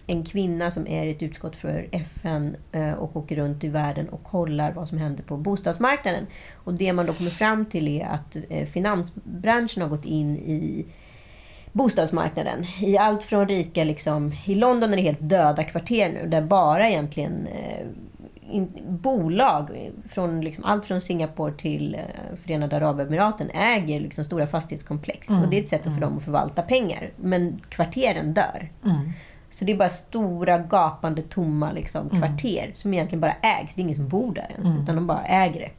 [0.08, 4.10] en kvinna som är i ett utskott för FN eh, och åker runt i världen
[4.10, 6.28] och kollar vad som händer på bostadsmarknaden.
[6.54, 10.86] Och det man då kommer fram till är att eh, finansbranschen har gått in i
[11.72, 12.64] bostadsmarknaden.
[12.82, 16.90] I allt från rika, liksom, i London är det helt döda kvarter nu, där bara
[16.90, 17.88] egentligen eh,
[18.52, 25.30] in, bolag, från liksom, allt från Singapore till eh, Förenade Arabemiraten, äger liksom, stora fastighetskomplex.
[25.30, 27.12] Och det är ett sätt för dem att förvalta pengar.
[27.16, 28.70] Men kvarteren dör.
[29.58, 33.76] Så det är bara stora, gapande, tomma liksom, kvarter som egentligen bara ägs.
[33.76, 35.72] Det är ingen som bor där ens, utan de bara äger det.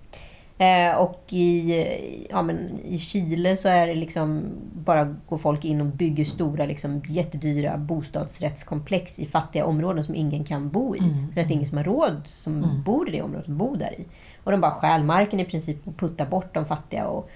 [0.65, 5.81] Eh, och i, ja, men i Chile så är det liksom bara går folk in
[5.81, 10.99] och bygger stora, liksom, jättedyra bostadsrättskomplex i fattiga områden som ingen kan bo i.
[11.35, 13.77] För att det är ingen som har råd som bor i det området, som bor
[13.77, 14.07] där i.
[14.45, 17.07] Och de bara stjäl marken i princip och puttar bort de fattiga.
[17.07, 17.31] Och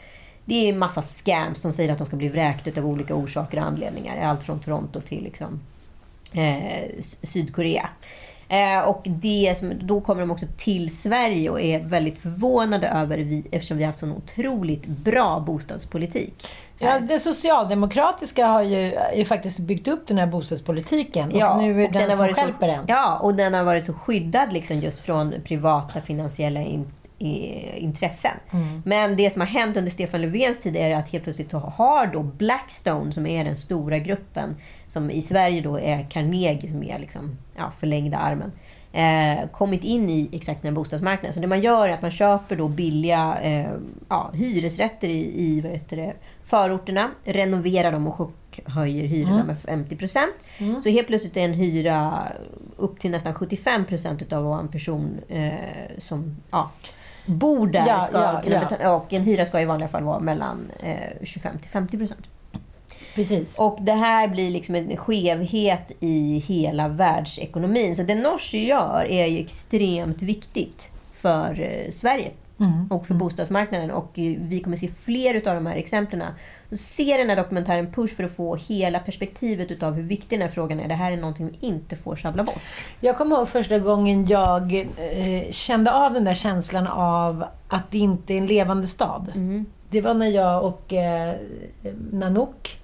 [0.45, 1.61] det är massa scams.
[1.61, 4.17] De säger att de ska bli vräkta av olika orsaker och anledningar.
[4.17, 5.61] Allt från Toronto till liksom,
[6.33, 7.89] eh, Sydkorea.
[8.49, 13.19] Eh, och det som, då kommer de också till Sverige och är väldigt förvånade över,
[13.19, 16.47] vi, eftersom vi har haft så otroligt bra bostadspolitik.
[16.79, 21.31] Ja, det socialdemokratiska har ju, ju faktiskt byggt upp den här bostadspolitiken.
[21.35, 22.85] Ja, och nu är och den, har som stjälper den.
[22.89, 26.93] Ja, och den har varit så skyddad liksom just från privata finansiella in,
[27.77, 28.37] intressen.
[28.51, 28.83] Mm.
[28.85, 32.23] Men det som har hänt under Stefan Löfvens tid är att helt plötsligt har då
[32.23, 34.57] Blackstone, som är den stora gruppen,
[34.89, 38.53] som i Sverige då är Carnegie, som är liksom, ja, förlängda armen,
[38.93, 41.35] eh, kommit in i exakt den bostadsmarknaden.
[41.35, 43.73] Så det man gör är att man köper då billiga eh,
[44.09, 49.97] ja, hyresrätter i, i vad heter det, förorterna, renoverar dem och chockhöjer hyrorna med 50
[49.97, 50.35] procent.
[50.83, 52.23] Så helt plötsligt är en hyra
[52.77, 55.53] upp till nästan 75 procent av vad en person eh,
[55.99, 56.71] som ja,
[57.27, 58.95] bor där Ja, ska ja, kunna betala.
[58.95, 62.29] Och en hyra ska i vanliga fall vara mellan eh, 25 till 50 procent.
[63.15, 63.59] Precis.
[63.59, 67.97] Och det här blir liksom en skevhet i hela världsekonomin.
[67.97, 71.91] Så det Norge gör är ju extremt viktigt för eh,
[72.63, 73.91] Sverige och för bostadsmarknaden.
[73.91, 76.23] Och vi kommer se fler av de här exemplen.
[76.71, 80.49] Så se den här dokumentären Push för att få hela perspektivet utav hur viktig den
[80.49, 80.89] här frågan är.
[80.89, 82.61] Det här är någonting vi inte får sjabbla bort.
[83.01, 87.99] Jag kommer ihåg första gången jag eh, kände av den där känslan av att det
[87.99, 89.33] inte är en levande stad.
[89.91, 91.35] Det var när jag och eh,
[92.13, 92.79] Nanook,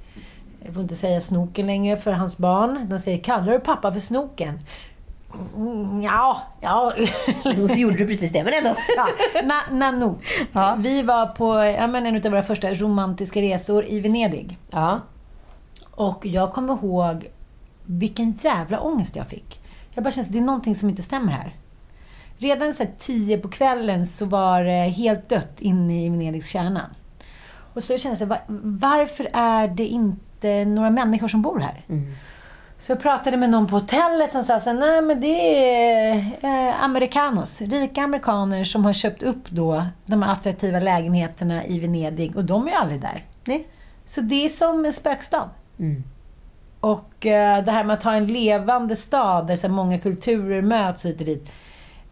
[0.65, 4.01] jag får inte säga Snoken längre för hans barn, de säger “Kallar du pappa för
[4.01, 4.61] Snoken?”
[5.57, 6.93] Mm, Ja, ja.
[7.43, 8.75] Så gjorde du precis det, men ändå.
[8.97, 9.09] ja,
[9.73, 10.15] na.
[10.53, 10.77] Ja.
[10.79, 14.59] Vi var på ja, men en av våra första romantiska resor i Venedig.
[14.71, 15.01] Ja.
[15.91, 17.31] Och jag kommer ihåg
[17.85, 19.61] vilken jävla ångest jag fick.
[19.95, 21.53] Jag bara kände att det är någonting som inte stämmer här.
[22.39, 26.91] Redan så tio på kvällen så var det helt dött inne i Venedigs kärna.
[27.75, 31.83] Och så kände jag så här, varför är det inte några människor som bor här?
[32.79, 36.85] Så jag pratade med någon på hotellet som sa så nej men det är eh,
[36.85, 42.67] amerikanos, rika amerikaner som har köpt upp då de attraktiva lägenheterna i Venedig och de
[42.67, 43.25] är ju aldrig där.
[43.45, 43.67] Nej.
[44.07, 45.51] Så det är som en spökstad.
[45.79, 46.05] Mm.
[46.81, 51.07] Och eh, det här med att ha en levande stad där så många kulturer möts
[51.07, 51.53] hit och dit.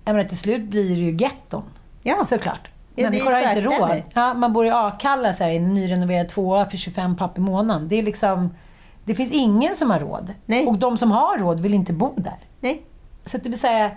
[0.04, 1.64] Jag menar, till slut blir det ju getton.
[2.02, 2.24] Ja.
[2.28, 2.68] Såklart.
[2.94, 4.02] Ja, Människor har inte råd.
[4.14, 7.40] Ja, man bor i Akalla, så här, i en nyrenoverad tvåa för 25 papp i
[7.40, 7.88] månaden.
[7.88, 8.50] Det är liksom...
[9.06, 10.32] Det finns ingen som har råd.
[10.46, 10.66] Nej.
[10.66, 12.36] Och de som har råd vill inte bo där.
[12.60, 12.82] Nej,
[13.26, 13.90] Så det vill säga...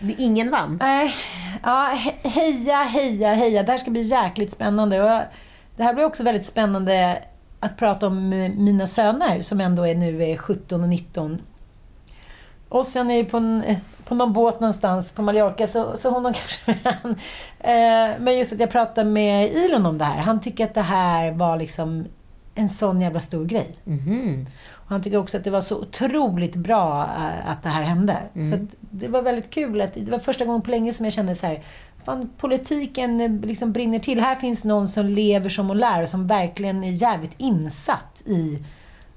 [0.00, 0.78] det är ingen vann.
[0.82, 1.14] Nej,
[1.62, 3.62] ja, he- heja, heja, heja.
[3.62, 5.02] Det här ska bli jäkligt spännande.
[5.02, 5.20] Och
[5.76, 7.22] det här blir också väldigt spännande
[7.60, 11.38] att prata om mina söner som ändå är nu är 17 och 19.
[12.68, 13.62] Och sen är på, en,
[14.04, 16.32] på någon båt någonstans på Mallorca, så, så hon har
[16.64, 17.10] kanske en.
[17.60, 20.22] Eh, Men just att jag pratade med Ilon om det här.
[20.22, 22.04] Han tycker att det här var liksom
[22.54, 23.76] en sån jävla stor grej.
[23.84, 24.46] Mhm.
[24.70, 28.18] Och han tycker också att det var så otroligt bra eh, att det här hände.
[28.50, 29.80] Så att det var väldigt kul.
[29.80, 31.62] Att, det var första gången på länge som jag kände så här,
[32.04, 34.20] fan, politiken eh, liksom brinner till.
[34.20, 38.58] Här finns någon som lever som och lär och som verkligen är jävligt insatt i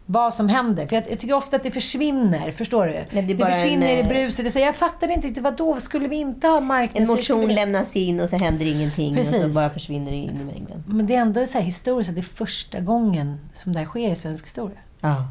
[0.10, 0.88] vad som händer.
[0.88, 3.22] För jag, jag tycker ofta att det försvinner, förstår du?
[3.22, 4.46] det är bara försvinner en, i eh, bruset.
[4.46, 5.80] Jag, säger, jag fattar inte riktigt, vadå?
[5.80, 7.38] Skulle vi inte ha En marknadshyror?
[7.38, 9.56] motion lämnas in och så händer ingenting och så Precis.
[9.56, 10.84] bara försvinner det in i mängden.
[10.88, 13.86] Men det är ändå så här historiskt att det är första gången som det här
[13.86, 14.78] sker i svensk historia.
[15.02, 15.28] Ja.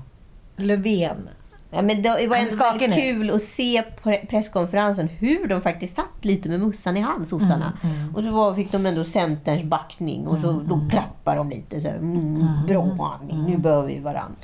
[0.56, 1.28] Löfven.
[1.70, 2.96] Ja, men det var ändå väldigt nu.
[2.96, 7.26] kul att se på pre- presskonferensen hur de faktiskt satt lite med mussan i hand,
[7.26, 7.72] sossarna.
[7.82, 11.80] Mm, Och så var, fick de ändå Centerns backning och så då klappar de lite
[11.80, 14.36] så här, mm, Bra, nu behöver vi varandra.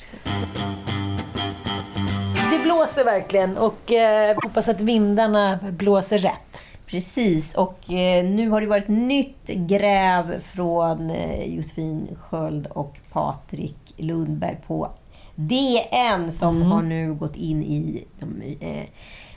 [2.53, 6.63] Det blåser verkligen och eh, hoppas att vindarna blåser rätt.
[6.87, 13.77] Precis, och eh, nu har det varit nytt gräv från eh, Josefin Sköld och Patrik
[13.97, 14.89] Lundberg på
[15.35, 18.85] DN som har nu gått in i de, eh,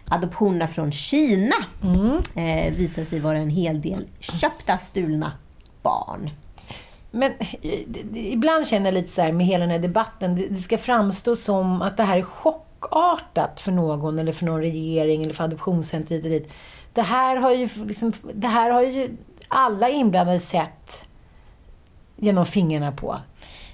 [0.09, 1.55] adoptionerna från Kina.
[2.35, 5.31] Eh, visar sig vara en hel del köpta, stulna
[5.81, 6.29] barn.
[7.11, 7.31] Men
[7.61, 7.79] eh,
[8.13, 11.35] ibland känner jag lite så här med hela den här debatten, det, det ska framstå
[11.35, 16.15] som att det här är chockartat för någon eller för någon regering eller för adoptionscenter
[16.15, 16.51] hit och dit.
[16.93, 21.07] Det här har ju, liksom, det här har ju alla inblandade sett
[22.15, 23.19] genom fingrarna på.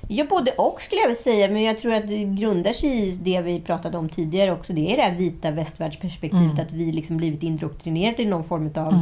[0.07, 1.47] Ja, både och skulle jag vilja säga.
[1.47, 4.73] Men jag tror att det grundar sig i det vi pratade om tidigare också.
[4.73, 6.59] Det är det här vita västvärldsperspektivet.
[6.59, 8.93] Att vi liksom blivit indoktrinerade i någon form av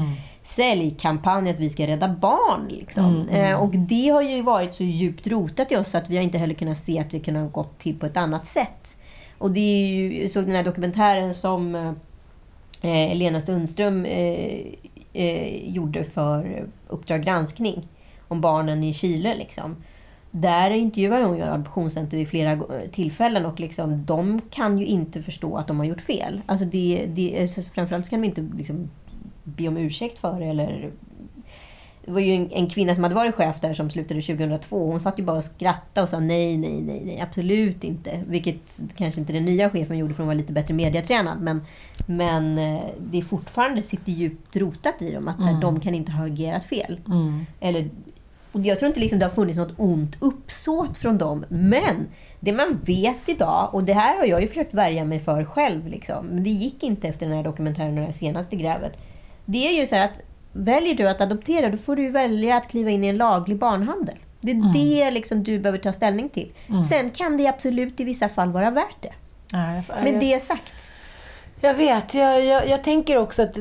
[0.44, 1.50] säljkampanj.
[1.50, 2.68] Att vi ska rädda barn.
[2.70, 3.30] Liksom.
[3.30, 6.38] Eh, och det har ju varit så djupt rotat i oss att vi har inte
[6.38, 8.98] heller kunnat se att vi kunde ha gått till på ett annat sätt.
[9.38, 11.76] Och det är ju, jag såg den här dokumentären som
[12.82, 14.62] eh, Lena Sundström eh,
[15.14, 17.88] eh, gjorde för Uppdrag granskning
[18.28, 19.36] om barnen i Chile.
[19.36, 19.76] Liksom.
[20.32, 22.60] Där intervjuade hon ju adoptionscenter vid flera
[22.92, 26.42] tillfällen och liksom, de kan ju inte förstå att de har gjort fel.
[26.46, 28.90] Alltså det, det, alltså framförallt så kan de inte liksom
[29.44, 30.46] be om ursäkt för det.
[30.46, 30.92] Eller,
[32.06, 34.92] det var ju en, en kvinna som hade varit chef där som slutade 2002.
[34.92, 38.24] Hon satt ju bara och skrattade och sa nej, nej, nej, nej, absolut inte.
[38.28, 41.42] Vilket kanske inte den nya chefen gjorde för hon var lite bättre mediatränad.
[41.42, 41.62] Men,
[42.06, 45.96] men eh, det är fortfarande sitter djupt rotat i dem att så här, de kan
[45.96, 47.00] inte ha agerat fel.
[47.60, 48.19] Eller, och
[48.64, 51.46] jag tror inte liksom det har funnits något ont uppsåt från dem.
[51.50, 52.08] Men
[52.40, 55.88] det man vet idag, och det här har jag ju försökt värja mig för själv,
[55.88, 58.98] liksom, men det gick inte efter den här dokumentären och det här senaste grävet.
[59.46, 62.90] Det är ju så att väljer du att adoptera, då får du välja att kliva
[62.90, 64.16] in i en laglig barnhandel.
[64.42, 66.52] Det är det liksom du behöver ta ställning till.
[66.90, 69.14] Sen kan det absolut i vissa fall vara värt det.
[70.04, 70.92] Men det sagt.
[71.62, 72.14] Jag vet.
[72.14, 73.58] Jag, jag, jag tänker också att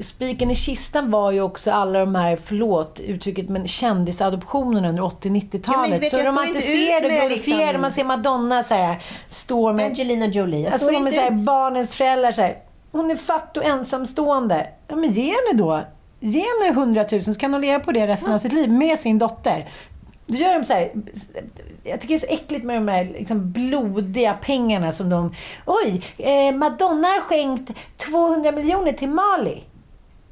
[0.00, 5.28] spiken i kistan var ju också alla de här, förlåt uttrycket, men kändisadoptionerna under 80
[5.28, 6.02] Ja, men 90-talet.
[6.02, 7.28] vet, så romantiserade glorifierade.
[7.64, 11.30] liksom- Man ser Madonna så här, står med, Angelina Jolie, jag står med så här,
[11.30, 12.58] barnens föräldrar så här,
[12.92, 14.66] Hon är fattig och ensamstående.
[14.88, 15.80] Ja, men ge henne då.
[16.20, 18.98] Ge henne 100 000 så kan hon leva på det resten av sitt liv med
[18.98, 19.68] sin dotter.
[20.26, 20.90] Då gör de så här,
[21.84, 25.34] jag tycker det är så äckligt med de här liksom blodiga pengarna som de...
[25.66, 29.62] Oj, eh, Madonna har skänkt 200 miljoner till Mali.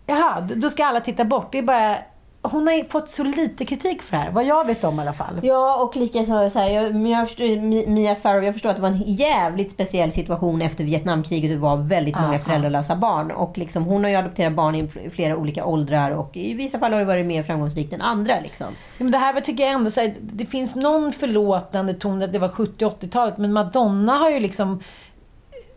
[0.06, 1.48] Jaha, då- ska alla titta bort.
[1.52, 1.96] Det är bara...
[2.42, 5.12] Hon har fått så lite kritik för det här, vad jag vet om i alla
[5.12, 5.40] fall.
[5.42, 8.82] Ja, och lika så, så här, jag, jag förstår, Mia Farrow, jag förstår att det
[8.82, 11.50] var en jävligt speciell situation efter Vietnamkriget.
[11.50, 12.38] Det var väldigt många Aha.
[12.38, 13.30] föräldralösa barn.
[13.30, 16.78] Och liksom, hon har ju adopterat barn i fl- flera olika åldrar och i vissa
[16.78, 18.34] fall har det varit mer framgångsrikt än andra.
[18.42, 18.66] Liksom.
[18.98, 22.38] Men det här tycker jag ändå så här, det finns någon förlåtande ton att det
[22.38, 24.82] var 70-80-talet, men Madonna har ju liksom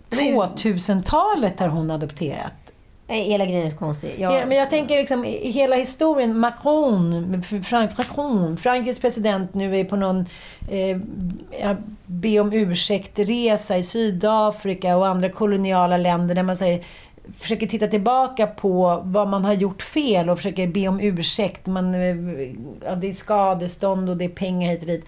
[0.09, 2.53] 2000-talet har hon adopterat.
[3.09, 4.15] Hela grejen är konstig.
[4.17, 9.79] Jag, Ja, men jag tänker liksom i hela historien, Macron, Frank, Macron, Frankrikes president nu
[9.79, 10.25] är på någon
[10.69, 10.97] eh,
[12.05, 16.85] be om ursäkt-resa i Sydafrika och andra koloniala länder där man säger,
[17.37, 21.67] försöker titta tillbaka på vad man har gjort fel och försöker be om ursäkt.
[21.67, 22.15] Man, eh,
[22.85, 25.05] ja, det är skadestånd och det är pengar hit och dit.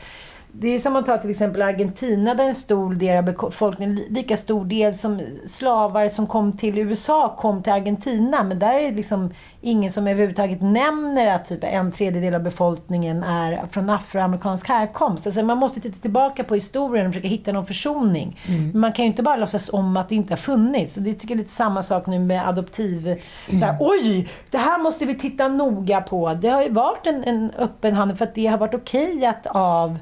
[0.53, 4.37] Det är som att ta till exempel Argentina där en stor del av befolkningen, lika
[4.37, 8.43] stor del som slavar som kom till USA kom till Argentina.
[8.43, 13.23] Men där är det liksom ingen som överhuvudtaget nämner att typ en tredjedel av befolkningen
[13.23, 15.25] är från afroamerikansk härkomst.
[15.25, 18.39] Alltså man måste titta tillbaka på historien och försöka hitta någon försoning.
[18.47, 18.79] Mm.
[18.79, 20.97] Man kan ju inte bara låtsas om att det inte har funnits.
[20.97, 23.07] Och det tycker jag är lite samma sak nu med adoptiv...
[23.07, 23.61] Mm.
[23.61, 24.29] Där, Oj!
[24.49, 26.33] Det här måste vi titta noga på.
[26.33, 29.97] Det har ju varit en, en öppen handel för att det har varit okejat av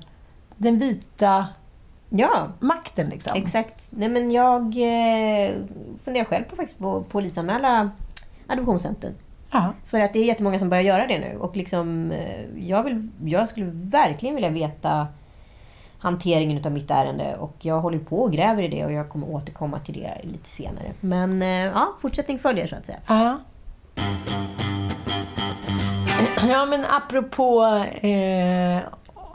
[0.59, 1.47] den vita
[2.09, 2.47] ja.
[2.59, 3.09] makten.
[3.09, 3.33] Liksom.
[3.35, 3.87] Exakt.
[3.89, 5.55] Nej, men jag eh,
[6.03, 7.89] funderar själv på, faktiskt, på, på polisanmäla
[8.47, 9.13] adoptionscentren.
[9.51, 9.73] Aha.
[9.85, 11.37] För att det är jättemånga som börjar göra det nu.
[11.37, 15.07] Och liksom, eh, jag, vill, jag skulle verkligen vilja veta
[15.99, 17.35] hanteringen av mitt ärende.
[17.35, 20.49] Och jag håller på och gräver i det och jag kommer återkomma till det lite
[20.49, 20.93] senare.
[20.99, 22.99] Men eh, ja, fortsättning följer så att säga.
[23.07, 23.39] Ja.
[26.47, 27.63] Ja, men apropå
[28.01, 28.79] eh,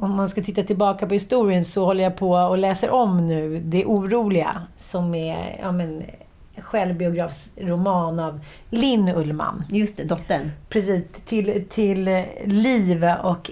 [0.05, 3.61] om man ska titta tillbaka på historien så håller jag på och läser om nu
[3.65, 6.03] Det oroliga som är ja, men,
[6.59, 8.41] självbiografsroman av
[8.71, 9.65] Linn Ullman.
[9.71, 10.51] Just det, dottern.
[10.69, 13.51] Precis, till, till Liv och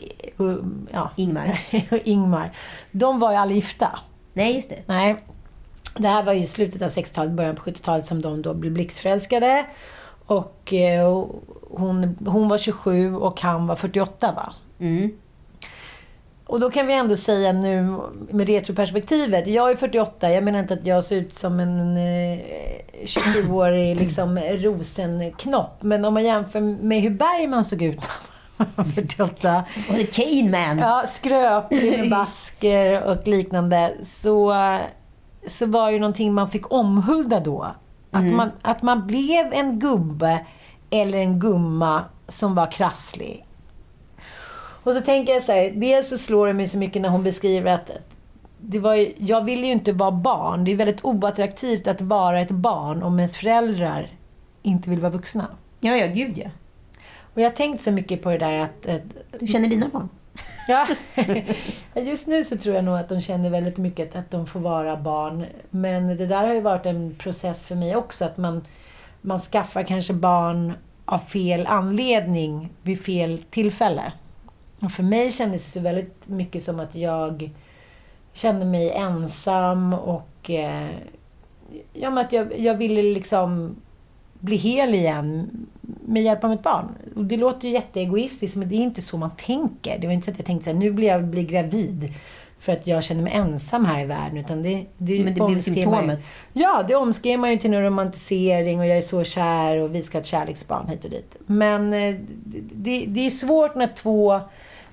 [0.93, 1.61] ja, Ingmar.
[2.05, 2.57] Ingmar.
[2.91, 3.99] De var ju aldrig gifta.
[4.33, 4.79] Nej, just det.
[4.87, 5.17] Nej.
[5.97, 9.67] Det här var ju slutet av 60-talet, början på 70-talet som de då blev blixtförälskade.
[10.27, 11.27] Och eh,
[11.71, 14.55] hon, hon var 27 och han var 48 va?
[14.79, 15.11] Mm.
[16.53, 17.99] Och då kan vi ändå säga nu
[18.31, 19.47] med retroperspektivet.
[19.47, 22.39] Jag är 48, jag menar inte att jag ser ut som en eh,
[23.05, 25.83] 27-årig liksom, rosenknopp.
[25.83, 28.01] Men om man jämför med hur Bergman såg ut
[28.95, 29.65] 48.
[29.89, 30.79] Och Kane Man.
[30.79, 33.93] Ja, skröplig med basker och liknande.
[34.03, 34.55] Så,
[35.49, 37.63] så var det någonting man fick omhulda då.
[38.11, 38.37] Att, mm.
[38.37, 40.47] man, att man blev en gubbe
[40.91, 43.47] eller en gumma som var krasslig.
[44.83, 47.22] Och så tänker jag så här, dels så slår det mig så mycket när hon
[47.22, 47.91] beskriver att
[48.59, 50.64] det var, jag vill ju inte vara barn.
[50.64, 54.11] Det är väldigt oattraktivt att vara ett barn om ens föräldrar
[54.62, 55.47] inte vill vara vuxna.
[55.80, 56.51] Ja, ja, gud ja.
[57.35, 58.87] Och jag har tänkt så mycket på det där att...
[58.87, 60.09] att du känner dina barn?
[60.68, 60.87] Ja.
[62.03, 64.97] Just nu så tror jag nog att de känner väldigt mycket att de får vara
[64.97, 65.47] barn.
[65.70, 68.24] Men det där har ju varit en process för mig också.
[68.24, 68.62] Att man,
[69.20, 70.72] man skaffar kanske barn
[71.05, 74.12] av fel anledning vid fel tillfälle.
[74.83, 77.51] Och för mig kändes det så väldigt mycket som att jag
[78.33, 80.91] kände mig ensam och eh,
[81.93, 83.76] ja, men att jag, jag ville liksom
[84.41, 86.89] bli hel igen med hjälp av mitt barn.
[87.16, 89.99] Och det låter ju jätteegoistiskt, men det är inte så man tänker.
[89.99, 92.14] Det var inte så att jag tänkte att nu blir jag blir gravid
[92.59, 94.39] för att jag känner mig ensam här i världen.
[94.39, 96.20] Utan det, det men det blir symptomet?
[96.53, 100.03] Ja, det omskrev man ju till en romantisering och jag är så kär och vi
[100.03, 101.37] ska ha ett kärleksbarn hit och dit.
[101.47, 102.14] Men eh,
[102.72, 104.41] det, det är svårt när två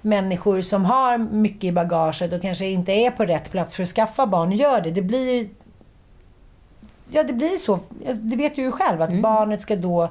[0.01, 3.89] människor som har mycket i bagaget och kanske inte är på rätt plats för att
[3.89, 4.91] skaffa barn gör det.
[4.91, 5.49] Det blir
[7.11, 7.79] Ja, det blir så.
[8.13, 9.21] Det vet du ju själv, att mm.
[9.21, 10.09] barnet ska då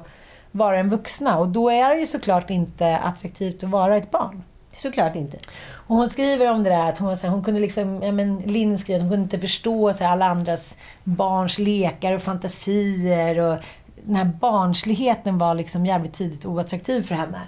[0.51, 1.37] vara en vuxna.
[1.39, 4.43] Och då är det ju såklart inte attraktivt att vara ett barn.
[4.71, 5.37] Såklart inte.
[5.71, 8.37] Och hon skriver om det där att hon, så här, hon kunde liksom, ja men
[8.37, 13.39] Linn skriver att hon kunde inte förstå så här, alla andras barns lekar och fantasier.
[13.39, 13.57] Och
[14.03, 17.41] den här barnsligheten var liksom jävligt tidigt oattraktiv för henne.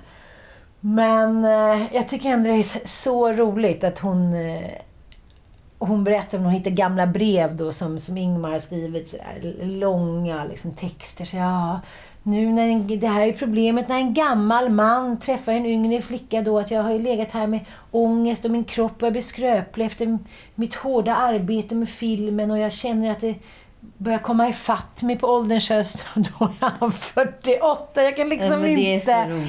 [0.81, 4.71] Men eh, jag tycker ändå det är så roligt att hon eh,
[5.85, 9.09] hon berättar om hon hittar gamla brev då som, som Ingmar har skrivit.
[9.09, 9.17] Så
[9.61, 11.25] långa liksom, texter.
[11.25, 11.79] Så, ja,
[12.23, 16.41] nu när en, det här är problemet när en gammal man träffar en yngre flicka
[16.41, 16.59] då.
[16.59, 17.59] Att jag har ju legat här med
[17.91, 20.17] ångest och min kropp börjar bli skröplig efter
[20.55, 22.51] mitt hårda arbete med filmen.
[22.51, 23.35] Och jag känner att det
[23.97, 26.05] börjar komma ifatt mig på ålderns höst.
[26.15, 28.03] Och då är han 48.
[28.03, 29.39] Jag kan liksom inte...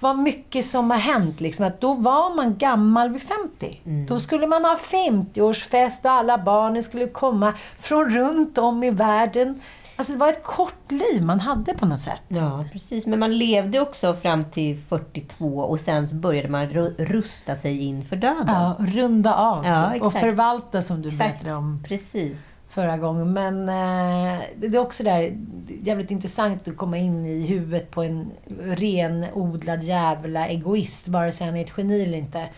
[0.00, 1.40] Vad mycket som har hänt.
[1.40, 1.66] Liksom.
[1.66, 3.80] Att då var man gammal vid 50.
[3.84, 4.06] Mm.
[4.06, 9.60] Då skulle man ha 50-årsfest och alla barnen skulle komma från runt om i världen.
[9.96, 12.22] Alltså det var ett kort liv man hade på något sätt.
[12.28, 13.06] Ja, precis.
[13.06, 16.66] Men man levde också fram till 42 och sen började man
[16.98, 18.46] rusta sig inför döden.
[18.46, 20.02] Ja, runda av ja, typ.
[20.02, 21.82] och förvalta som du berättade om.
[21.88, 23.32] Precis förra gången.
[23.32, 25.38] Men eh, det är också där
[25.82, 31.56] jävligt intressant att komma in i huvudet på en renodlad jävla egoist, vare sig han
[31.56, 32.48] är ett geni eller inte.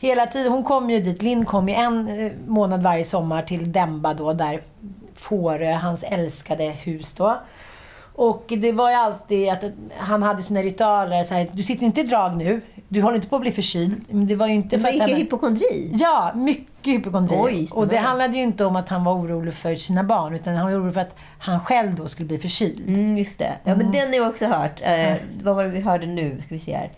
[0.00, 3.72] Hela tiden, hon kom ju dit, Linn kom ju en eh, månad varje sommar till
[3.72, 4.62] Demba då, där
[5.14, 7.38] Fårö, hans älskade hus då.
[8.18, 9.64] Och det var ju alltid att
[9.96, 11.24] han hade sina ritualer.
[11.24, 12.60] Så här, du sitter inte i drag nu.
[12.88, 14.04] Du håller inte på att bli förkyld.
[14.08, 15.90] Men det var ju inte var mycket hypokondri?
[15.98, 17.36] Ja, mycket hypokondri.
[17.40, 20.34] Oj, och det handlade ju inte om att han var orolig för sina barn.
[20.34, 22.88] Utan han var orolig för att han själv då skulle bli förkyld.
[22.88, 23.52] Mm, just det.
[23.64, 23.92] Ja, men mm.
[23.92, 24.80] den har jag också hört.
[24.82, 26.40] Eh, vad var det vi hörde nu?
[26.40, 26.90] Ska vi se här.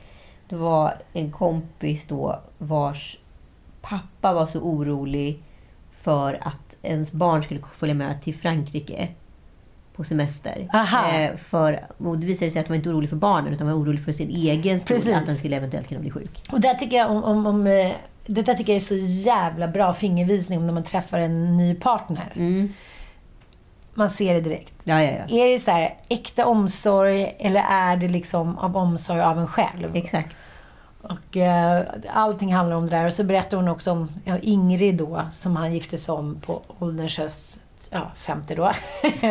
[0.49, 3.18] Det var en kompis då vars
[3.81, 5.43] pappa var så orolig
[6.01, 9.09] för att ens barn skulle följa med till Frankrike
[10.01, 10.68] på semester.
[10.74, 14.05] Eh, för, och det visade sig att var inte orolig för barnen, utan var orolig
[14.05, 16.48] för sin egen skull, att han skulle eventuellt kunna bli sjuk.
[16.53, 17.92] Och där tycker jag om, om, om eh,
[18.26, 18.96] det där tycker jag är så
[19.28, 22.32] jävla bra fingervisning om när man träffar en ny partner.
[22.36, 22.72] Mm.
[23.94, 24.72] Man ser det direkt.
[24.84, 25.36] Ja, ja, ja.
[25.36, 29.96] Är det så här äkta omsorg eller är det liksom av omsorg av en själv?
[29.96, 30.36] Exakt.
[31.03, 33.07] Och eh, allting handlar om det där.
[33.07, 36.62] Och så berättar hon också om ja, Ingrid då, som han gifte sig om på
[36.78, 38.72] ålderns höst, ja, 50 då.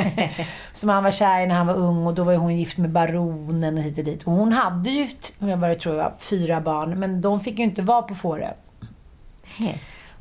[0.73, 2.77] som han var kär i när han var ung och då var ju hon gift
[2.77, 4.23] med baronen och hit och dit.
[4.23, 5.07] Och hon hade ju,
[5.39, 8.51] om jag bara tror jag, fyra barn, men de fick ju inte vara på Fårö.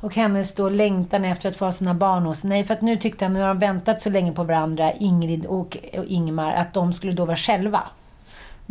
[0.01, 2.97] Och hennes då längtan efter att få ha sina barn hos Nej, för att nu
[2.97, 6.73] tyckte han, nu har de väntat så länge på varandra, Ingrid och, och Ingmar, att
[6.73, 7.81] de skulle då vara själva.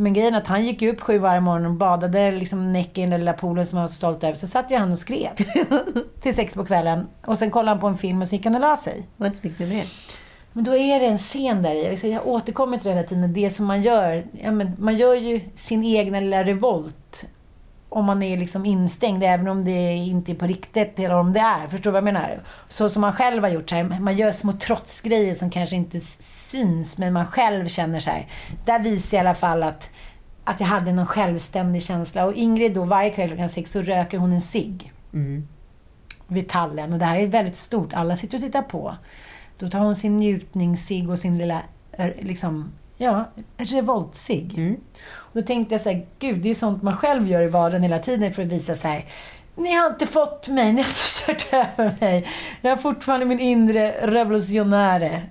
[0.01, 2.99] Men grejen är att han gick ju upp sju varje morgon och badade liksom näck
[2.99, 4.35] i den där lilla poolen som han var så stolt över.
[4.35, 5.31] Så satt ju han och skrev.
[6.21, 7.07] till sex på kvällen.
[7.27, 8.95] Och sen kollade han på en film och så gick han och la sig.
[8.95, 9.85] Det var inte så mycket med det.
[10.53, 11.85] Men då är det en scen där i.
[11.85, 13.33] Jag, jag återkommer till det hela tiden.
[13.33, 14.27] Det som man gör.
[14.33, 17.27] Ja, men man gör ju sin egna lilla revolt.
[17.91, 21.41] Om man är liksom instängd, även om det inte är på riktigt, eller om det
[21.41, 21.69] är.
[21.69, 22.43] Förstår du vad jag menar?
[22.69, 23.71] Så som man själv har gjort.
[23.71, 28.11] Så här, man gör små trotsgrejer som kanske inte syns, men man själv känner så
[28.11, 28.27] här.
[28.65, 29.91] Där visar jag i alla fall att,
[30.45, 32.25] att jag hade någon självständig känsla.
[32.25, 35.49] Och Ingrid då, varje kväll klockan sex så röker hon en cigg Mm.
[36.27, 36.93] vid tallen.
[36.93, 37.93] Och det här är väldigt stort.
[37.93, 38.97] Alla sitter och tittar på.
[39.59, 41.63] Då tar hon sin njutningscigg och sin lilla,
[41.93, 43.25] eh, liksom, ja,
[43.57, 44.55] revoltsig.
[44.59, 44.81] Mm.
[45.11, 47.83] Och då tänkte jag så här, gud, det är sånt man själv gör i vardagen
[47.83, 49.05] hela tiden för att visa så här.
[49.55, 52.29] Ni har inte fått mig, ni har inte kört över mig.
[52.61, 55.23] Jag har fortfarande min inre revolutionäre.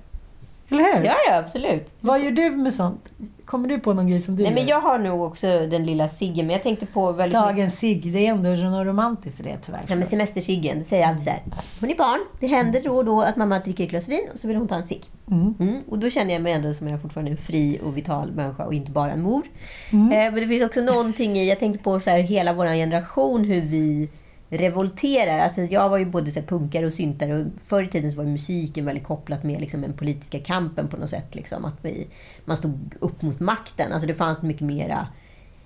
[0.69, 1.05] Eller hur?
[1.05, 1.95] Ja, ja, absolut.
[1.99, 3.09] Vad gör du med sånt?
[3.45, 4.69] Kommer du på någon grej som du Nej, men gör?
[4.69, 7.33] jag har nog också den lilla ciggen, men jag tänkte på väldigt.
[7.33, 9.81] Dagens cigg, det är ändå något romantiskt i det tyvärr.
[9.87, 11.41] Ja, men semesterciggen, då säger jag alltid så här.
[11.79, 14.39] Hon är barn, det händer då och då att mamma dricker ett glas vin och
[14.39, 15.03] så vill hon ta en cigg.
[15.31, 15.55] Mm.
[15.59, 15.81] Mm.
[15.89, 18.65] Och då känner jag mig ändå som jag fortfarande är en fri och vital människa
[18.65, 19.43] och inte bara en mor.
[19.91, 20.11] Mm.
[20.11, 23.43] Eh, men det finns också någonting i, jag tänkte på så här, hela vår generation,
[23.43, 24.09] hur vi
[24.49, 25.39] revolterar.
[25.39, 28.17] Alltså jag var ju både så här, punkare och syntare och förr i tiden så
[28.17, 31.35] var ju musiken väldigt kopplat med liksom, den politiska kampen på något sätt.
[31.35, 32.07] Liksom, att vi,
[32.45, 33.93] man stod upp mot makten.
[33.93, 35.07] Alltså det fanns mycket mera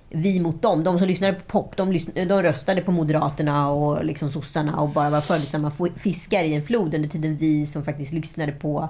[0.09, 0.84] vi mot dem.
[0.84, 4.89] De som lyssnade på pop, de, lyssnade, de röstade på Moderaterna och liksom sossarna och
[4.89, 6.95] bara var följsamma fiskar i en flod.
[6.95, 8.89] Under tiden vi som faktiskt lyssnade på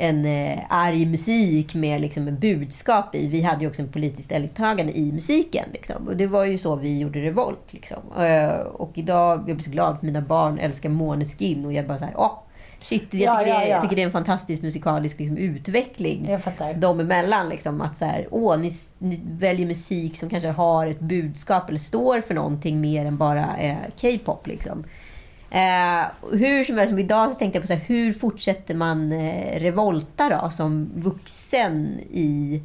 [0.00, 3.26] en eh, arg musik med liksom en budskap i.
[3.28, 5.64] Vi hade ju också en politiskt ställningstagande i musiken.
[5.72, 6.08] Liksom.
[6.08, 7.72] Och det var ju så vi gjorde revolt.
[7.72, 7.98] Liksom.
[8.18, 11.98] Eh, och idag, jag blir så glad för mina barn älskar Måneskin och jag bara
[11.98, 12.38] så här, åh,
[12.82, 13.72] shit, jag Ja, tycker, ja, det, är- ja.
[13.74, 16.74] jag tycker det är en fantastisk musikalisk liksom, utveckling Jag fattar.
[16.74, 17.48] dem emellan.
[17.48, 21.78] Liksom, att så här, åh, ni, ni väljer musik som kanske har ett budskap eller
[21.78, 24.46] står för någonting mer än bara eh, K-pop.
[24.46, 24.84] Liksom.
[25.50, 29.60] Eh, hur som helst, idag så tänkte jag på så här, hur fortsätter man eh,
[29.60, 32.62] revolta då, som vuxen i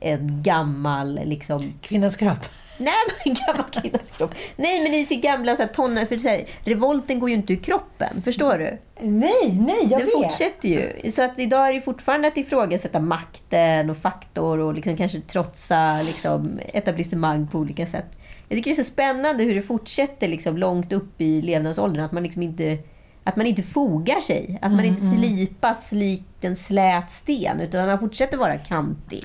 [0.00, 2.44] en gammal liksom, Kvinnans kropp.
[2.78, 4.34] Nej, men gammal kvinnas kropp.
[4.56, 6.04] Nej, men i sin gamla så här, tonår...
[6.04, 8.22] För så här, revolten går ju inte ur kroppen.
[8.22, 8.78] Förstår du?
[9.00, 10.12] Nej, nej, jag Den vet.
[10.12, 11.10] fortsätter ju.
[11.10, 16.02] Så att idag är det fortfarande att ifrågasätta makten och faktor och liksom kanske trotsa
[16.02, 18.17] liksom, etablissemang på olika sätt.
[18.48, 22.04] Jag tycker det är så spännande hur det fortsätter liksom, långt upp i levnadsåldern.
[22.04, 22.78] Att man liksom inte,
[23.24, 24.58] att man inte fogar sig.
[24.62, 27.60] Att man inte slipas likt en slät sten.
[27.60, 29.24] Utan man fortsätter vara kantig.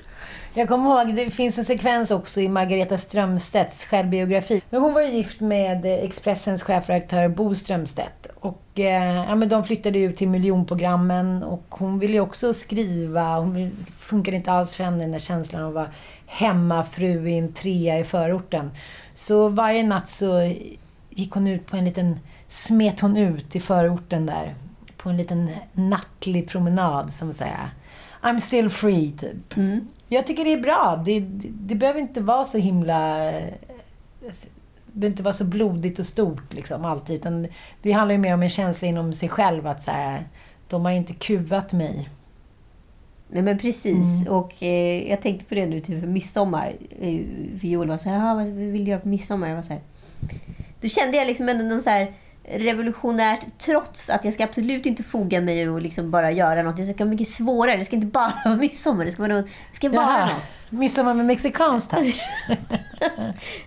[0.55, 4.61] Jag kommer ihåg, det finns en sekvens också i Margareta Strömstedts självbiografi.
[4.69, 8.27] Men hon var gift med Expressens chefredaktör Bo Strömstedt.
[8.39, 13.39] Och eh, ja, men de flyttade ut till miljonprogrammen och hon ville ju också skriva.
[13.39, 15.89] Hon funkade inte alls för henne den där känslan av att vara
[16.33, 18.71] hemmafru i en trea i förorten.
[19.13, 20.53] Så varje natt så
[21.09, 24.55] gick hon ut på en liten, smet hon ut i förorten där.
[24.97, 27.69] På en liten nattlig promenad som säger
[28.21, 29.53] I'm still free, typ.
[30.07, 31.01] Jag tycker det är bra.
[31.05, 33.17] Det, det, det behöver inte vara så himla...
[34.85, 37.15] Det behöver inte vara så blodigt och stort liksom, alltid.
[37.15, 37.47] Utan
[37.81, 40.23] det handlar ju mer om en känsla inom sig själv att så här,
[40.67, 42.09] de har inte kuvat mig.
[43.33, 44.27] Nej men precis.
[44.29, 46.73] Och eh, jag tänkte på det nu till midsommar.
[47.01, 47.19] Eh,
[47.59, 49.47] för Joel var så här, "Ah, vad vill du göra på midsommar?
[49.47, 49.81] Jag var så här.
[50.81, 52.13] Då kände jag liksom ändå någon så här
[52.45, 56.77] revolutionärt trots att jag ska absolut inte foga mig och liksom bara göra något.
[56.79, 57.77] Jag ska vara mycket svårare.
[57.77, 59.05] Det ska inte bara vara midsommar.
[59.05, 60.61] Det ska vara, något, det ska vara Jaha, något.
[60.69, 62.21] Midsommar med mexikansk touch.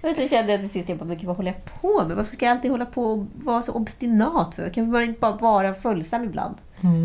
[0.02, 2.16] Och så kände jag till sist, jag bara, men vad håller jag på med?
[2.16, 4.70] Varför ska jag alltid hålla på och vara så obstinat för?
[4.70, 6.54] Kan man inte bara vara följsam ibland?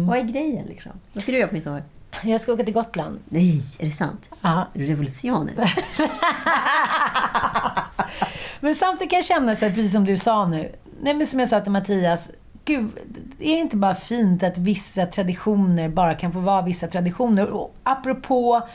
[0.07, 0.91] Vad är grejen liksom?
[1.13, 1.83] Vad ska du göra på midsommar?
[2.23, 3.19] Jag ska åka till Gotland.
[3.29, 4.29] Nej, är det sant?
[4.41, 4.67] Ja.
[4.73, 5.73] Revolutionär?
[8.59, 11.39] Men samtidigt kan jag känna, så här, precis som du sa nu, nej men som
[11.39, 12.31] jag sa till Mattias,
[12.65, 12.91] gud,
[13.39, 17.49] är det inte bara fint att vissa traditioner bara kan få vara vissa traditioner?
[17.49, 18.67] Och apropå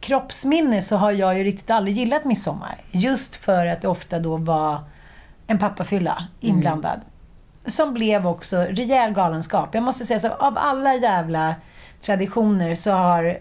[0.00, 2.80] kroppsminne så har jag ju riktigt aldrig gillat midsommar.
[2.90, 4.80] Just för att det ofta då var
[5.46, 7.00] en pappafylla inblandad.
[7.66, 9.74] Som blev också rejäl galenskap.
[9.74, 11.54] Jag måste säga så, av alla jävla
[12.02, 13.38] traditioner så har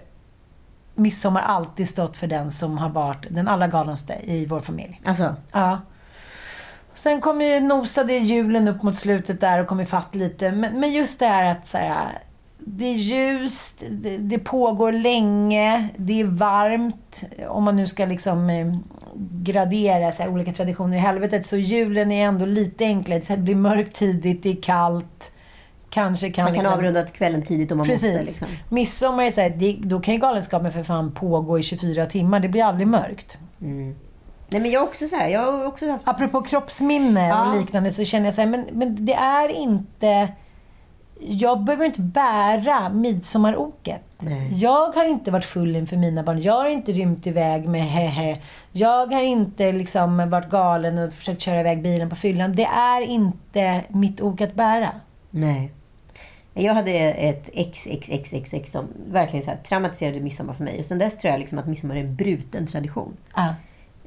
[0.96, 5.02] midsommar alltid stått för den som har varit den allra galnaste i vår familj.
[5.06, 5.80] Alltså, Ja.
[6.94, 10.52] Sen kom ju, nosade julen upp mot slutet där och kom ifatt lite.
[10.52, 12.20] Men, men just det här att så här,
[12.58, 17.24] det är ljust, det, det pågår länge, det är varmt.
[17.48, 18.76] Om man nu ska liksom eh,
[19.16, 21.46] gradera så här, olika traditioner i helvetet.
[21.46, 23.22] Så julen är ändå lite enklare.
[23.28, 25.31] Det blir mörkt tidigt, det är kallt.
[25.92, 26.44] Kanske kan...
[26.44, 28.10] man kan liksom, avrunda kvällen tidigt om man Precis.
[28.10, 28.24] måste.
[28.24, 28.48] Liksom.
[28.70, 32.40] Midsommar är så här, det, då kan ju galenskapen för fan pågå i 24 timmar.
[32.40, 33.38] Det blir aldrig mörkt.
[33.58, 36.08] Nej, men jag också så här, jag har också haft...
[36.08, 37.50] Apropå kroppsminne Ja.
[37.50, 40.28] och liknande så känner jag så här, men, men det är inte...
[41.20, 44.04] Jag behöver inte bära midsommaroket.
[44.20, 44.54] Nej.
[44.54, 46.42] Jag har inte varit full inför mina barn.
[46.42, 48.42] Jag har inte rymt iväg med hehe.
[48.72, 52.54] Jag har inte liksom varit galen och försökt köra iväg bilen på fyllan.
[52.54, 54.92] Det är inte mitt ok att bära.
[55.30, 55.72] Nej.
[56.54, 60.80] Jag hade ett XXXXX som verkligen så traumatiserade midsommar för mig.
[60.80, 63.18] Och sen dess tror jag liksom att midsommar är en bruten tradition.
[63.32, 63.54] Ah.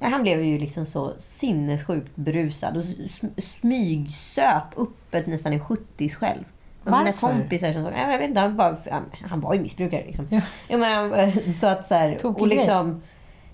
[0.01, 6.45] Han blev ju liksom så sinnessjukt berusad och sm- smygsöp uppåt nästan en 70 själv.
[6.81, 7.13] Och mina Varför?
[7.27, 8.77] kompisar som "Ja, jag vet inte, han, bara,
[9.21, 10.29] han, var ju missbrukare liksom.
[10.31, 10.41] Ja.
[10.69, 13.03] Ja, men han, så att så här, och liksom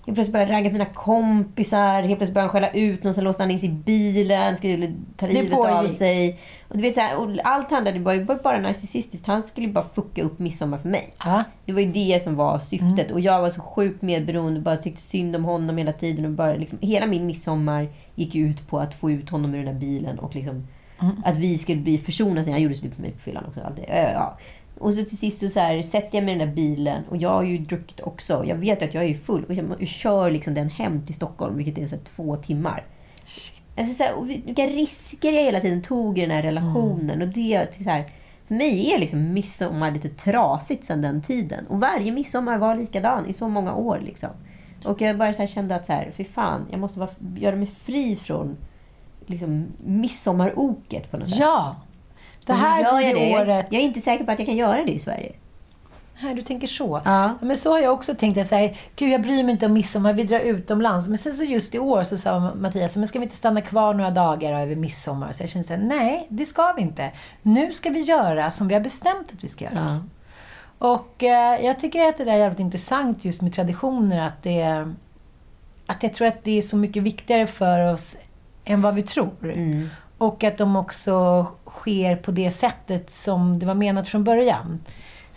[0.05, 3.13] Helt plötsligt började jag ragga på mina kompisar, helt plötsligt började han skälla ut någon,
[3.13, 6.39] sen låste han in sig i bilen, skulle ta livet av sig.
[6.71, 9.27] Och du vet, så här, och allt handlade bara, det var bara narcissistiskt.
[9.27, 11.13] Han skulle bara fucka upp midsommar för mig.
[11.17, 11.43] Ah.
[11.65, 13.11] Det var ju det som var syftet.
[13.11, 16.25] Och jag var så sjukt medberoende och bara tyckte synd om honom hela tiden.
[16.25, 19.73] Och bara liksom, hela min midsommar gick ut på att få ut honom ur den
[19.73, 20.67] där bilen och liksom,
[21.25, 22.51] att vi skulle bli försonade.
[22.51, 23.61] Han gjorde slut på mig på fyllan också.
[23.61, 24.11] Allt det.
[24.15, 24.37] Ja.
[24.79, 27.17] Och så till sist så, så här, sätter jag mig i den där bilen och
[27.17, 28.43] jag har ju druckit också.
[28.45, 31.77] Jag vet att jag är full och jag, kör liksom den hem till Stockholm, vilket
[31.77, 32.85] är så två timmar.
[33.77, 37.21] Alltså, så här, vilka risker jag hela tiden tog i den här relationen.
[37.21, 38.05] Och det, så här,
[38.47, 41.67] för mig är liksom midsommar lite trasigt sedan den tiden.
[41.67, 43.99] Och varje midsommar var likadan i så många år.
[43.99, 44.29] Liksom.
[44.85, 47.71] Och jag bara så kände att, så här, fy fan, jag måste vara, göra mig
[47.83, 48.57] fri från
[49.25, 51.39] liksom, midsommaroket på något sätt.
[51.39, 51.75] Ja.
[52.45, 53.67] Det här blir året...
[53.69, 55.31] Jag är inte säker på att jag kan göra det i Sverige.
[56.23, 57.01] Nej, du tänker så.
[57.05, 57.33] Ja.
[57.41, 58.37] Men så har jag också tänkt.
[58.37, 61.07] att säga, Gud, jag bryr mig inte om midsommar, vi drar utomlands.
[61.07, 63.93] Men sen så just i år så sa Mattias, men ska vi inte stanna kvar
[63.93, 65.31] några dagar över midsommar?
[65.31, 67.11] Så jag kände så här, nej, det ska vi inte.
[67.41, 69.75] Nu ska vi göra som vi har bestämt att vi ska göra.
[70.77, 74.27] Och eh, jag tycker att det där är jävligt intressant just med traditioner.
[74.27, 74.93] Att, det,
[75.85, 78.17] att jag tror att det är så mycket viktigare för oss
[78.65, 79.53] än vad vi tror.
[80.17, 84.79] Och att de också sker på det sättet som det var menat från början.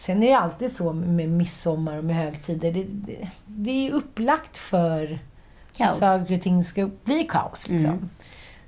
[0.07, 2.73] Sen är det alltid så med midsommar och med högtider.
[2.73, 5.19] Det, det, det är upplagt för
[5.77, 5.91] Kaos.
[5.91, 7.69] att saker och ting ska bli kaos.
[7.69, 8.11] Liksom.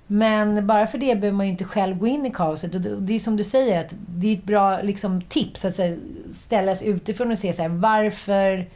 [0.06, 2.74] Men bara för det behöver man ju inte själv gå in i kaoset.
[2.74, 5.98] Och det, är som du säger, att det är ett bra liksom, tips att här,
[6.34, 8.68] ställa sig utifrån och se så här, varför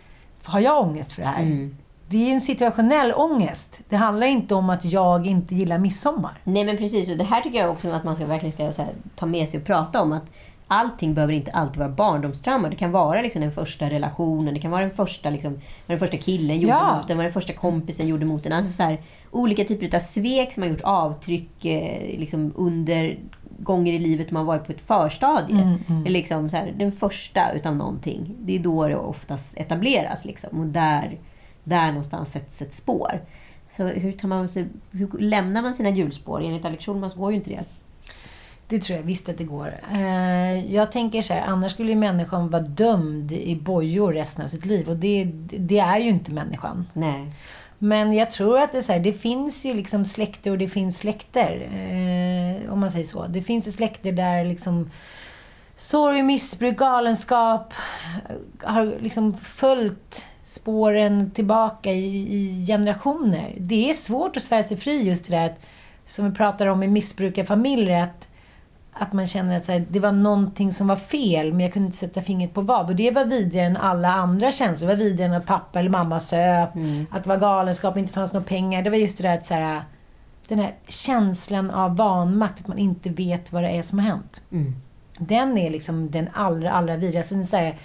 [0.43, 1.71] har jag ångest för det här?
[2.09, 3.81] Det är ju en situationell ångest.
[3.89, 6.39] Det handlar inte om att jag inte gillar midsommar.
[6.45, 8.95] Nej men precis, och det här tycker jag också att man ska verkligen ska här,
[9.17, 10.13] ta med sig och prata om.
[10.13, 10.31] att
[10.73, 12.69] Allting behöver inte alltid vara barndomstrauma.
[12.69, 15.99] Det kan vara liksom den första relationen, det kan vara den första, liksom, vad den
[15.99, 16.99] första killen gjorde Ja.
[17.01, 18.53] mot en, vad den första kompisen gjorde mot en.
[18.53, 19.01] Alltså så här,
[19.31, 23.19] olika typer av svek som har gjort avtryck eh, liksom under
[23.59, 25.79] gånger i livet man varit på ett förstadie.
[26.07, 28.35] Liksom så här, den första utav någonting.
[28.39, 30.25] Det är då det oftast etableras.
[30.25, 31.19] Liksom, och där,
[31.65, 33.21] där någonstans sätts ett spår.
[33.77, 36.43] Så hur, tar man sig, hur lämnar man sina hjulspår?
[36.43, 37.65] Enligt Alex Schulman så går ju inte det.
[38.71, 39.81] Det tror jag visst att det går.
[39.93, 44.49] Eh, jag tänker så här, annars skulle ju människan vara dömd i bojor resten av
[44.49, 44.89] sitt liv.
[44.89, 46.87] Och det, det är ju inte människan.
[46.93, 47.33] Nej.
[47.79, 50.69] Men jag tror att det, är så här, det finns ju liksom släkter och det
[50.69, 51.69] finns släkter.
[51.73, 53.27] Eh, om man säger så.
[53.27, 54.91] Det finns ju släkter där liksom
[55.77, 57.75] sorg, missbruk, galenskap
[58.29, 63.55] eh, har liksom följt spåren tillbaka i, i generationer.
[63.57, 65.61] Det är svårt att svära sig fri just det där att,
[66.07, 68.03] som vi pratar om i missbrukarfamiljer.
[68.03, 68.30] Att,
[68.93, 71.99] att man känner att här, det var någonting som var fel, men jag kunde inte
[71.99, 72.91] sätta fingret på vad.
[72.91, 74.89] Och det var vidare än alla andra känslor.
[74.89, 76.69] Det var vidare än att pappa eller mamma söp,
[77.11, 78.83] att det var galenskap, inte fanns några pengar.
[78.83, 79.83] Det var just det där att så här,
[80.49, 84.43] den här känslan av vanmakt, att man inte vet vad det är som har hänt.
[85.19, 87.45] Den är liksom den allra, allra vidrigaste.
[87.45, 87.79] Så här,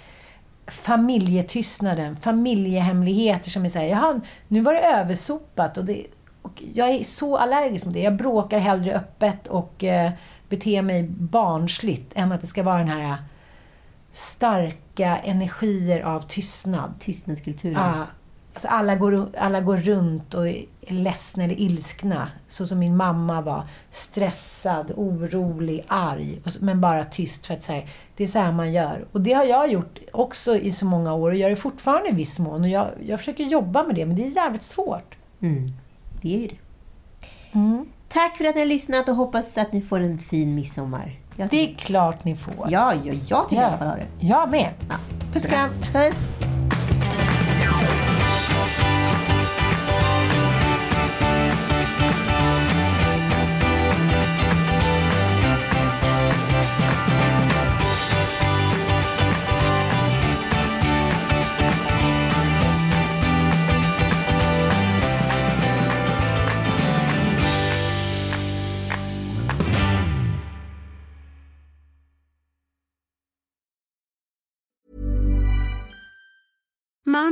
[0.66, 6.06] familjetystnaden, familjehemligheter som är såhär, jaha, nu var det översopat och det,
[6.42, 8.00] och jag är så allergisk mot det.
[8.00, 9.84] Jag bråkar hellre öppet och
[10.48, 13.16] beter mig barnsligt än att det ska vara den här
[14.12, 16.94] starka energier av tystnad.
[16.98, 17.74] Tystnadskulturen.
[17.74, 18.06] Ja,
[18.54, 22.28] alltså alla, går, alla går runt och är ledsna eller ilskna.
[22.46, 23.64] Så som min mamma var.
[23.90, 26.40] Stressad, orolig, arg.
[26.60, 27.86] Men bara tyst för att säga
[28.16, 29.06] det är så här man gör.
[29.12, 32.12] Och det har jag gjort också i så många år och gör det fortfarande i
[32.12, 32.62] viss mån.
[32.62, 35.16] Och jag, jag försöker jobba med det, men det är jävligt svårt.
[35.40, 35.72] Mm.
[36.22, 36.56] Det är ju det.
[38.08, 41.12] Tack för att ni har lyssnat och hoppas att ni får en fin midsommar.
[41.36, 42.54] Jag Det är klart ni får.
[42.70, 44.26] Ja, ja, jag tycker i alla fall ha det.
[44.26, 44.70] Jag med.
[45.32, 45.70] Puss och kram.
[45.92, 46.45] Puss!